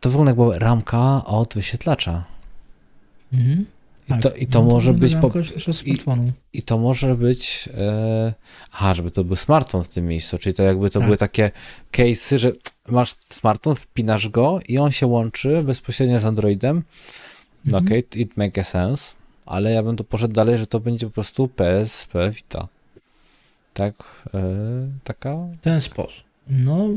[0.00, 2.24] to wygląda jak była ramka od wyświetlacza.
[3.32, 3.66] Mhm.
[4.08, 5.30] I to, i to może być po,
[5.72, 6.32] smartfonu.
[6.52, 7.68] I to może być.
[7.78, 8.34] E,
[8.72, 11.06] aha, żeby to był smartfon w tym miejscu, czyli to jakby to Tak.
[11.06, 11.50] były takie
[11.92, 12.52] case'y, że
[12.88, 16.82] masz smartfon, wpinasz go i on się łączy bezpośrednio z Androidem.
[17.64, 17.86] No Mhm.
[17.86, 19.12] okej, it makes sense,
[19.46, 22.68] ale ja bym to poszedł dalej, że to będzie po prostu PSP Vita.
[23.74, 23.94] Tak,
[24.34, 24.42] e,
[25.04, 26.24] taka, W ten sposób.
[26.48, 26.88] No,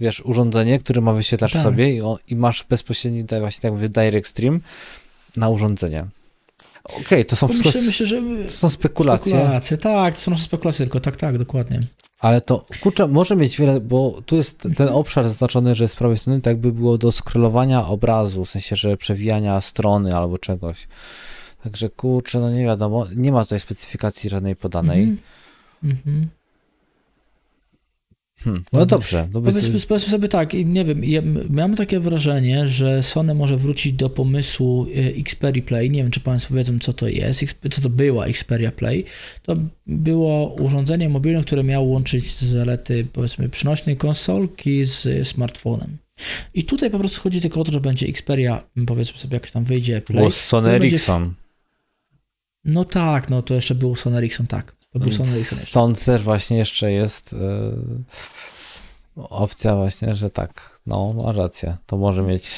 [0.00, 1.62] wiesz, urządzenie, które ma wyświetlacz Tak.
[1.62, 4.60] sobie i, o, i masz bezpośredni, da- właśnie tak mówię, direct stream
[5.36, 6.06] na urządzenie.
[7.00, 9.32] Okej, to są wszystko myślę, myślę, że to są spekulacje.
[9.32, 9.76] spekulacje.
[9.76, 11.80] Tak, to są spekulacje tylko, tak, tak, dokładnie.
[12.18, 16.18] Ale to, kurczę, może mieć wiele, bo tu jest ten obszar zaznaczony, że z prawej
[16.18, 20.88] strony tak by było do scrollowania obrazu, w sensie, że przewijania strony albo czegoś.
[21.62, 25.02] Także kurczę, no nie wiadomo, nie ma tutaj specyfikacji żadnej podanej.
[25.02, 25.18] Mhm.
[25.84, 26.02] Mhm.
[26.04, 26.28] Hmm.
[28.72, 29.50] No dobrze, to by...
[29.50, 33.92] Powiedzmy, powiedzmy sobie tak, i nie wiem, ja miałem takie wrażenie, że Sony może wrócić
[33.92, 35.90] do pomysłu e, Xperia Play.
[35.90, 39.04] Nie wiem, czy Państwo wiedzą, co to jest, co to była Xperia Play.
[39.42, 39.56] To
[39.86, 45.96] było urządzenie mobilne, które miało łączyć zalety, powiedzmy, przynośnej konsolki z smartfonem.
[46.54, 49.64] I tutaj po prostu chodzi tylko o to, że będzie Xperia, powiedzmy sobie, jak tam
[49.64, 50.18] wyjdzie Play.
[50.18, 51.34] Było Sony to będzie- Ericsson.
[52.64, 54.75] No tak, no to jeszcze był Sony Ericsson, tak.
[54.94, 55.56] Ericsson jeszcze.
[55.56, 57.36] Stąd też właśnie jeszcze jest e,
[59.16, 62.50] opcja właśnie, że tak, no ma rację, to może mieć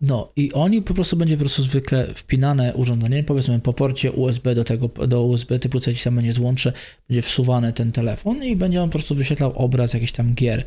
[0.00, 4.54] No i oni po prostu będzie po prostu zwykle wpinane urządzenie, powiedzmy po porcie USB
[4.54, 6.72] do tego, do USB typu C tam będzie złącze,
[7.08, 10.64] będzie wsuwany ten telefon i będzie on po prostu wyświetlał obraz jakichś tam gier.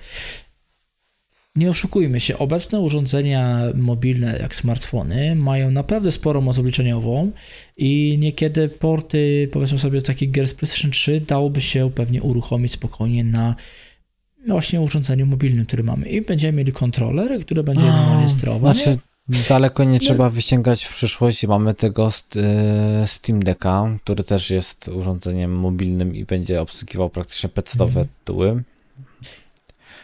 [1.56, 7.32] Nie oszukujmy się, obecne urządzenia mobilne jak smartfony mają naprawdę sporą moc obliczeniową
[7.78, 12.72] i niekiedy porty, powiedzmy sobie, z takich gier z PlayStation 3 dałoby się pewnie uruchomić
[12.72, 13.56] spokojnie na
[14.46, 16.10] no właśnie urządzeniu mobilnym, który mamy.
[16.10, 17.86] I będziemy mieli kontroler, który będzie
[18.28, 18.84] sterować.
[18.84, 19.00] Znaczy,
[19.50, 21.48] daleko nie trzeba wysięgać w przyszłość.
[21.48, 28.00] Mamy tego e, Steam Decka, który też jest urządzeniem mobilnym i będzie obsługiwał praktycznie pecetowe
[28.02, 28.08] Mhm.
[28.20, 28.64] tytuły.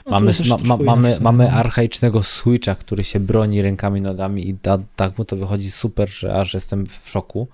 [0.10, 1.52] No, mamy, to ma, ma, mamy, mamy no.
[1.52, 6.36] archaicznego Switcha, który się broni rękami, nogami i da, tak mu to wychodzi super, że
[6.36, 7.48] aż jestem w szoku.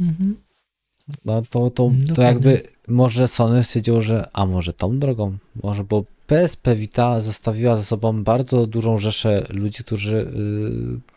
[0.00, 0.36] Mhm.
[1.24, 2.24] No to, to, to Dokładnie.
[2.24, 7.82] jakby może Sony stwierdziło, że a może tą drogą, może, bo PSP Vita zostawiła za
[7.82, 10.32] sobą bardzo dużą rzeszę ludzi, którzy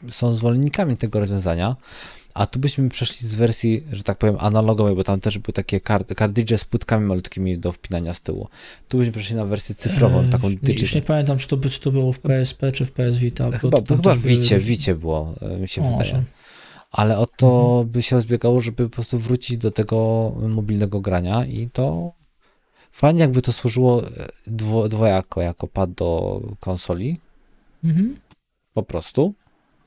[0.08, 1.76] y, są zwolennikami tego rozwiązania,
[2.34, 5.80] a tu byśmy przeszli z wersji, że tak powiem, analogowej, bo tam też były takie
[5.80, 8.48] kart, kartridże z płytkami malutkimi do wpinania z tyłu.
[8.88, 11.02] Tu byśmy przeszli na wersję cyfrową, Eee, taką nie- Już nie digital.
[11.02, 13.52] pamiętam, czy to, by- czy to było w PSP, czy w PS Vita.
[13.52, 16.24] Chyba, to chyba w były Wicie, różne- Wicie było, y, mi się O, wydaje.
[16.92, 17.90] Ale o to Mhm.
[17.90, 22.12] by się rozbiegało, żeby po prostu wrócić do tego mobilnego grania i to
[22.92, 24.08] fajnie jakby to służyło e,
[24.48, 27.20] dwo, dwojako, jako pad do konsoli
[27.84, 28.16] Mhm.
[28.74, 29.34] po prostu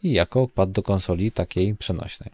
[0.04, 2.30] i jako pad do konsoli takiej przenośnej.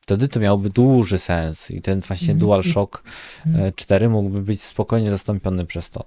[0.00, 2.38] Wtedy to miałoby duży sens i ten właśnie Mhm.
[2.38, 3.02] DualShock
[3.46, 3.64] Mhm.
[3.64, 6.04] e, 4 mógłby być spokojnie zastąpiony przez to.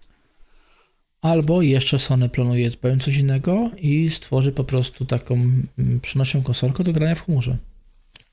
[1.22, 6.94] Albo jeszcze Sony planuje coś innego i stworzy po prostu taką mm, przenośną konsolkę do
[6.94, 7.58] grania w chmurze.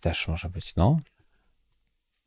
[0.01, 1.01] Też może być, no.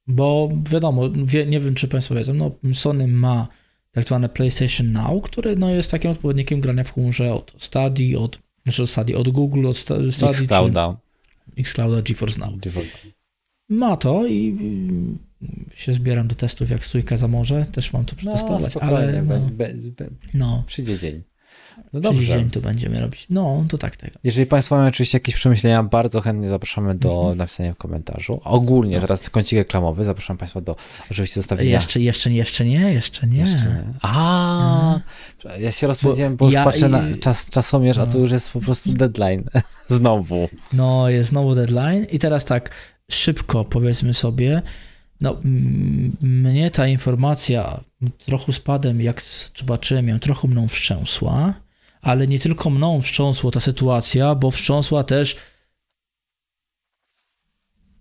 [0.07, 3.47] Bo wiadomo, wie, nie wiem czy Państwo wiedzą, no Sony ma
[3.91, 8.39] tak zwane PlayStation Now, które no, jest takim odpowiednikiem grania w chmurze od Stadia, od,
[8.63, 10.97] znaczy od Stadia, od Google, od Stadia, Xclouda.
[11.55, 12.53] czy Xclouda, GeForce Now.
[13.69, 14.57] Ma to i
[15.73, 19.39] się zbieram do testów jak stójka za morze, też mam to przetestować, no, ale no,
[19.39, 21.23] be, be, no, przyjdzie dzień.
[21.93, 22.21] No dobrze.
[22.27, 23.25] dzień tu będziemy robić.
[23.29, 24.19] No, to tak tego.
[24.23, 27.37] Jeżeli Państwo mają oczywiście jakieś przemyślenia, bardzo chętnie zapraszamy do Mhm.
[27.37, 28.41] napisania w komentarzu.
[28.43, 29.01] Ogólnie, No.
[29.01, 30.75] teraz kącik reklamowy, zapraszam Państwa do
[31.11, 31.71] oczywiście zostawienia.
[31.71, 33.39] Jeszcze, jeszcze, jeszcze nie, jeszcze nie.
[33.39, 33.83] Jeszcze nie.
[34.01, 34.99] A,
[35.59, 38.11] ja się rozpędziłem, bo, Bo już ja patrzę na czas, czasomierz, a No.
[38.11, 39.43] tu już jest po prostu deadline.
[39.89, 40.49] Znowu.
[40.73, 42.69] No, jest znowu deadline i teraz tak
[43.11, 44.61] szybko powiedzmy sobie,
[45.21, 45.37] no
[46.21, 47.79] mnie ta informacja
[48.25, 49.21] trochę spadem, jak
[49.59, 51.53] zobaczyłem ją, trochę mną wstrząsła,
[52.03, 55.35] ale nie tylko mną wstrząsła ta sytuacja, bo wstrząsła też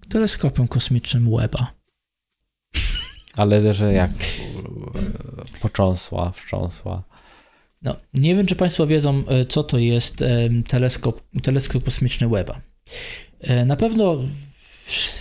[0.08, 1.72] teleskopem kosmicznym Weba.
[3.36, 4.10] Ale że jak
[5.60, 7.02] począsła, wstrząsła.
[7.82, 12.60] No, nie wiem, czy Państwo wiedzą, e, co to jest em, teleskop, teleskop kosmiczny Weba.
[13.40, 14.18] E, Na pewno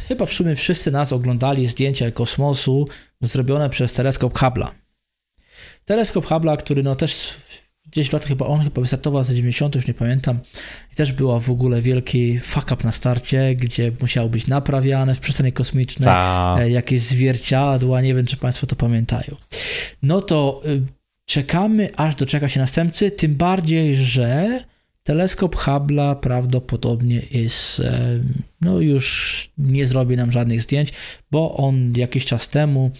[0.08, 2.88] chyba w sumie wszyscy nas oglądali zdjęcia kosmosu
[3.22, 4.68] zrobione przez teleskop Hubble'a.
[5.86, 7.34] Teleskop Hubble'a, który no też
[7.86, 10.40] gdzieś w latach chyba on chyba wystartował za 90, już nie pamiętam.
[10.94, 15.20] I też była w ogóle wielki fuck up na starcie, gdzie musiało być naprawiane w
[15.20, 16.58] przestrzeni kosmicznej Ta.
[16.60, 19.36] e, jakieś zwierciadła, nie wiem czy Państwo to pamiętają.
[20.04, 20.82] No to y,
[21.26, 24.60] czekamy, aż doczeka się następcy, tym bardziej, że
[25.04, 28.20] teleskop Hubble'a prawdopodobnie jest, e,
[28.62, 30.94] no już nie zrobi nam żadnych zdjęć,
[31.32, 32.92] bo on jakiś czas temu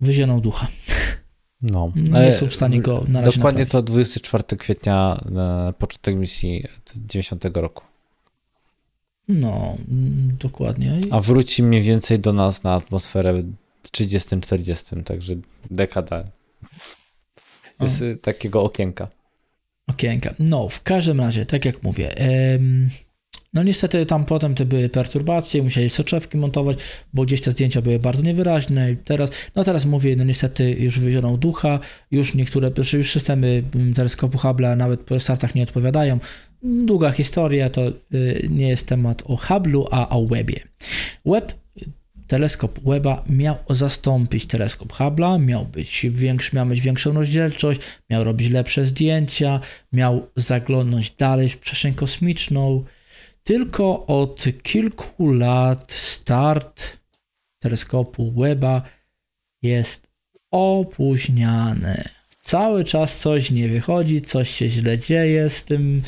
[0.00, 0.66] wyzionął ducha.
[1.70, 1.92] No.
[1.96, 3.72] Nie E, są w stanie go na razie Dokładnie naprawić.
[3.72, 6.64] to 24 kwietnia, e, początek misji
[6.96, 7.84] 90 roku.
[9.28, 11.00] No, mm, dokładnie.
[11.10, 13.42] A wróci mniej więcej do nas na atmosferę
[13.92, 15.34] 30-40, także
[15.70, 16.24] dekada.
[17.80, 19.08] Jest e, takiego okienka.
[19.86, 20.34] Okienka.
[20.38, 22.88] No, w każdym razie, tak jak mówię, em,
[23.56, 26.78] no niestety tam potem te były perturbacje, musieli soczewki montować,
[27.14, 28.96] bo gdzieś te zdjęcia były bardzo niewyraźne.
[29.04, 31.80] Teraz, no teraz mówię, no niestety już wyzionął ducha,
[32.10, 36.18] już niektóre, już systemy mm, teleskopu Hubble'a nawet po startach nie odpowiadają.
[36.62, 40.60] Długa historia, to y, nie jest temat o Hubble'u, a o Webie.
[41.26, 41.54] Web
[42.26, 47.80] teleskop Weba miał zastąpić teleskop Hubble'a, miał być większy, miał mieć większą rozdzielczość,
[48.10, 49.60] miał robić lepsze zdjęcia,
[49.92, 52.84] miał zaglądnąć dalej w przestrzeń kosmiczną.
[53.46, 56.96] Tylko od kilku lat start
[57.58, 58.82] teleskopu Weba
[59.62, 60.08] jest
[60.50, 62.04] opóźniany.
[62.42, 66.02] Cały czas coś nie wychodzi, coś się źle dzieje z tym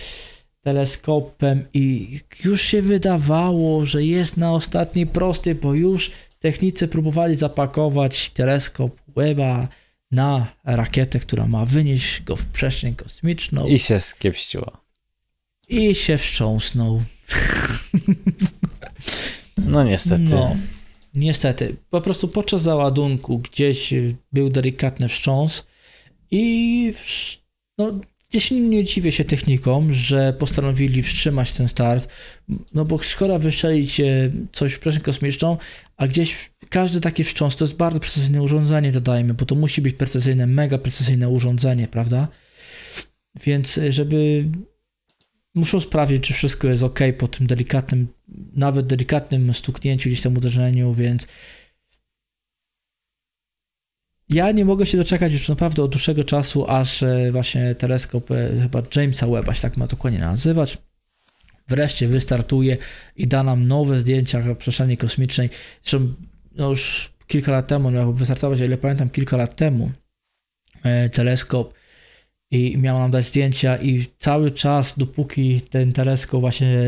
[0.61, 8.31] teleskopem i już się wydawało, że jest na ostatniej prostej, bo już technicy próbowali zapakować
[8.31, 9.69] teleskop Weba
[10.11, 14.88] na rakietę, która ma wynieść go w przestrzeń kosmiczną I się skiepściła.
[15.69, 17.03] I się wstrząsnął.
[19.67, 20.23] No niestety.
[20.23, 20.57] No,
[21.15, 21.77] niestety.
[21.91, 23.95] Po prostu podczas załadunku gdzieś
[24.33, 25.67] był delikatny wstrząs
[26.31, 26.95] i
[27.79, 28.01] no,
[28.31, 32.09] gdzieś nie dziwię się technikom, że postanowili wstrzymać ten start,
[32.75, 34.01] no bo skoro wystrzelić
[34.53, 35.57] coś w przestrzeń kosmiczną,
[35.97, 39.95] a gdzieś każdy taki wstrząs to jest bardzo precyzyjne urządzenie, dodajmy, bo to musi być
[39.95, 42.29] precyzyjne, mega precyzyjne urządzenie, prawda?
[43.45, 44.45] Więc żeby
[45.59, 48.09] muszą sprawdzić, czy wszystko jest ok po tym delikatnym,
[48.55, 51.27] nawet delikatnym stuknięciu, gdzieś tam uderzeniu, więc
[54.29, 58.61] ja nie mogę się doczekać już naprawdę od dłuższego czasu, aż e, właśnie teleskop e,
[58.63, 60.79] chyba Jamesa Webba, się tak ma dokładnie nazywać,
[61.69, 62.77] wreszcie wystartuje
[63.17, 65.51] i da nam nowe zdjęcia przestrzeni kosmicznej.
[65.83, 66.15] Zresztą
[66.55, 69.91] no już kilka lat temu, miał wystartować, o ile pamiętam, kilka lat temu
[70.83, 71.75] e, teleskop
[72.51, 76.79] i miał nam dać zdjęcia i cały czas, dopóki ten teleskop właśnie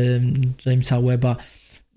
[0.65, 1.35] Jamesa Webba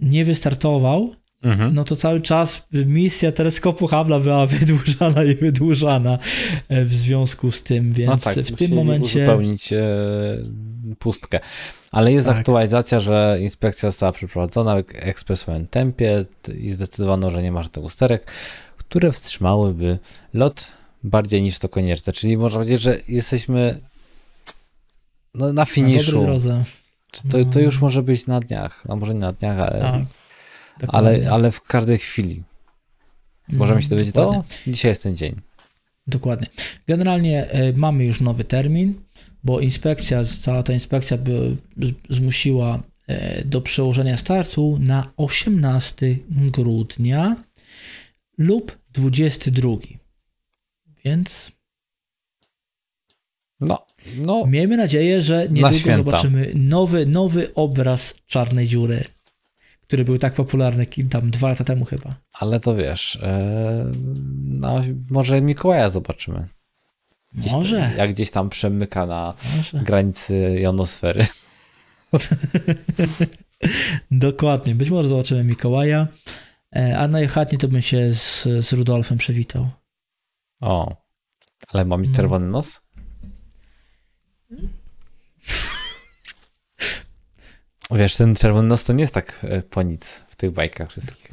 [0.01, 1.75] nie wystartował, Mhm.
[1.75, 6.19] no to cały czas misja teleskopu Hubble'a była wydłużana i wydłużana
[6.69, 9.83] e, w związku z tym, więc no tak, w tym momencie uzupełnić e,
[10.99, 11.41] pustkę.
[11.91, 12.39] Ale jest Tak.
[12.39, 16.25] aktualizacja, że inspekcja została przeprowadzona w ekspresowym tempie
[16.61, 18.27] i zdecydowano, że nie ma żadnych usterek,
[18.77, 19.99] które wstrzymałyby
[20.35, 20.67] lot
[21.05, 22.13] bardziej niż to konieczne.
[22.13, 23.81] Czyli można powiedzieć, że jesteśmy
[25.35, 26.23] no, na na finiszu.
[26.23, 26.65] drodze.
[27.31, 27.61] To, to No.
[27.61, 28.83] już może być na dniach.
[28.89, 30.05] No może nie na dniach, ale,
[30.81, 32.43] Tak, ale, ale w każdej chwili.
[33.53, 34.43] Możemy się dowiedzieć, dokładnie.
[34.43, 35.41] to dzisiaj jest ten dzień.
[36.07, 36.47] Dokładnie.
[36.89, 38.95] Generalnie e, mamy już nowy termin,
[39.45, 41.57] bo inspekcja, cała ta inspekcja by,
[42.09, 47.37] zmusiła e, do przełożenia startu na 18 grudnia
[48.39, 49.71] lub 22.
[51.05, 51.53] Więc
[53.61, 53.87] No,
[54.17, 55.97] no miejmy nadzieję, że niedługo święta.
[55.97, 59.05] zobaczymy nowy, nowy obraz czarnej dziury,
[59.83, 62.15] który był tak popularny tam dwa lata temu chyba.
[62.33, 63.93] Ale to wiesz, e,
[64.45, 64.81] no,
[65.11, 66.49] może Mikołaja zobaczymy.
[67.33, 67.81] Gdzieś Może.
[67.81, 69.79] Tam, jak gdzieś tam przemyka na Może.
[69.85, 71.27] granicy jonosfery.
[74.11, 74.75] Dokładnie.
[74.75, 76.09] Być może zobaczymy Mikołaja.
[76.77, 79.71] E, A najchętniej to bym się z, z Rudolfem przywitał.
[80.65, 80.97] O,
[81.69, 82.17] ale ma mieć No.
[82.17, 82.81] czerwony nos?
[87.91, 91.29] Wiesz, ten czerwony nos to nie jest tak e, po nic w tych bajkach wszystkich.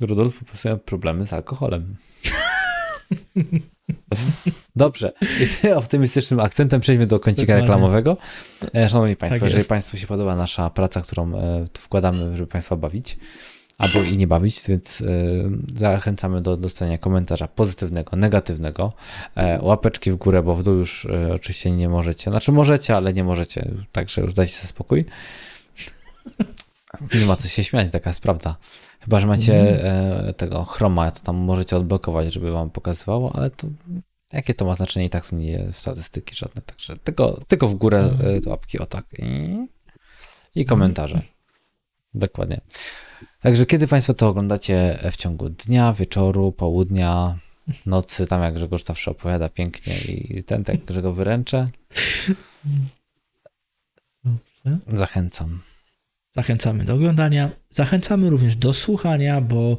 [0.00, 1.96] Rudolf po prostu miał problemy z alkoholem.
[4.76, 5.12] Dobrze.
[5.22, 7.62] I tym optymistycznym akcentem przejdźmy do kącika Dokładnie.
[7.62, 8.16] reklamowego.
[8.74, 9.64] E, Szanowni Państwo, Tak jeżeli.
[9.68, 13.18] Państwu się podoba nasza praca, którą e, tu wkładamy, żeby Państwa bawić,
[13.78, 15.06] albo i nie bawić, więc e,
[15.76, 18.92] zachęcamy do dostania komentarza pozytywnego, negatywnego,
[19.34, 22.30] e, łapeczki w górę, bo w dół już e, oczywiście nie możecie.
[22.30, 25.04] Znaczy możecie, ale nie możecie, także już dajcie sobie spokój.
[27.14, 28.56] Nie ma co się śmiać, taka jest prawda.
[29.00, 29.82] Chyba, że macie
[30.36, 33.66] tego chroma, to tam możecie odblokować, żeby wam pokazywało, ale to
[34.32, 36.62] jakie to ma znaczenie i tak to nie w statystyki żadne.
[36.62, 38.10] Także tylko, tylko w górę
[38.46, 39.56] łapki o tak i,
[40.54, 41.20] i komentarze.
[42.14, 42.60] Dokładnie.
[43.40, 47.38] Także kiedy Państwo to oglądacie w ciągu dnia, wieczoru, południa,
[47.86, 51.68] nocy, tam jak Grzegorz zawsze opowiada pięknie i ten tak, że go wyręczę,
[54.24, 54.78] Dobrze.
[54.88, 55.60] zachęcam.
[56.30, 57.50] Zachęcamy do oglądania.
[57.70, 59.78] Zachęcamy również do słuchania, bo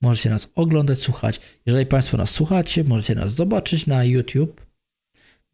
[0.00, 1.40] możecie nas oglądać, słuchać.
[1.66, 4.66] Jeżeli Państwo nas słuchacie, możecie nas zobaczyć na YouTube.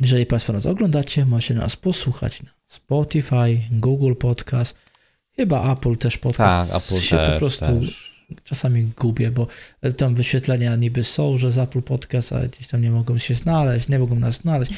[0.01, 4.77] Jeżeli Państwo nas oglądacie, możecie nas posłuchać na Spotify, Google Podcast,
[5.41, 6.75] chyba Apple też Tak, podcast.
[6.93, 8.11] Apple się też, po prostu też.
[8.45, 9.47] czasami gubię, bo
[9.97, 13.89] tam wyświetlenia niby są, że z Apple Podcast, ale gdzieś tam nie mogą się znaleźć,
[13.89, 14.73] nie mogą nas znaleźć.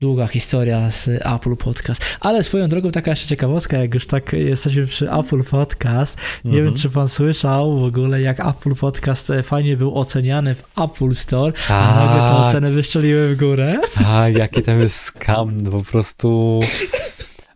[0.00, 2.02] Długa historia z Apple Podcast.
[2.20, 6.18] Ale swoją drogą taka jeszcze ciekawostka, jak już tak jesteśmy przy Apple Podcast.
[6.44, 6.64] Nie Mhm.
[6.64, 11.52] wiem, czy pan słyszał w ogóle, jak Apple Podcast fajnie był oceniany w Apple Store,
[11.68, 13.80] a nagle te Tak, oceny wystrzeliły w górę.
[13.94, 16.60] tak, jaki tam jest skam, po prostu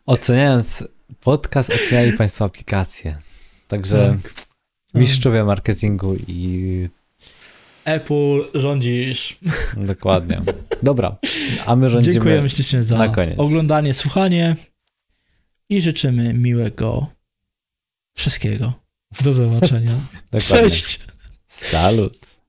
[0.06, 0.84] oceniając
[1.20, 3.18] podcast, oceniali Państwo aplikację.
[3.68, 4.32] Także Tak.
[4.94, 6.88] mistrzowie marketingu i
[7.84, 9.38] Apple rządzisz.
[9.76, 10.40] dokładnie.
[10.82, 11.16] Dobra,
[11.66, 12.12] a my rządzimy.
[12.14, 13.34] Dziękujemy ślicznie za na koniec.
[13.38, 14.56] oglądanie, słuchanie
[15.68, 17.06] i życzymy miłego
[18.16, 18.72] wszystkiego.
[19.24, 19.94] Do zobaczenia.
[20.32, 20.70] Dokładnie.
[20.70, 21.00] Cześć!
[21.48, 22.19] Salut.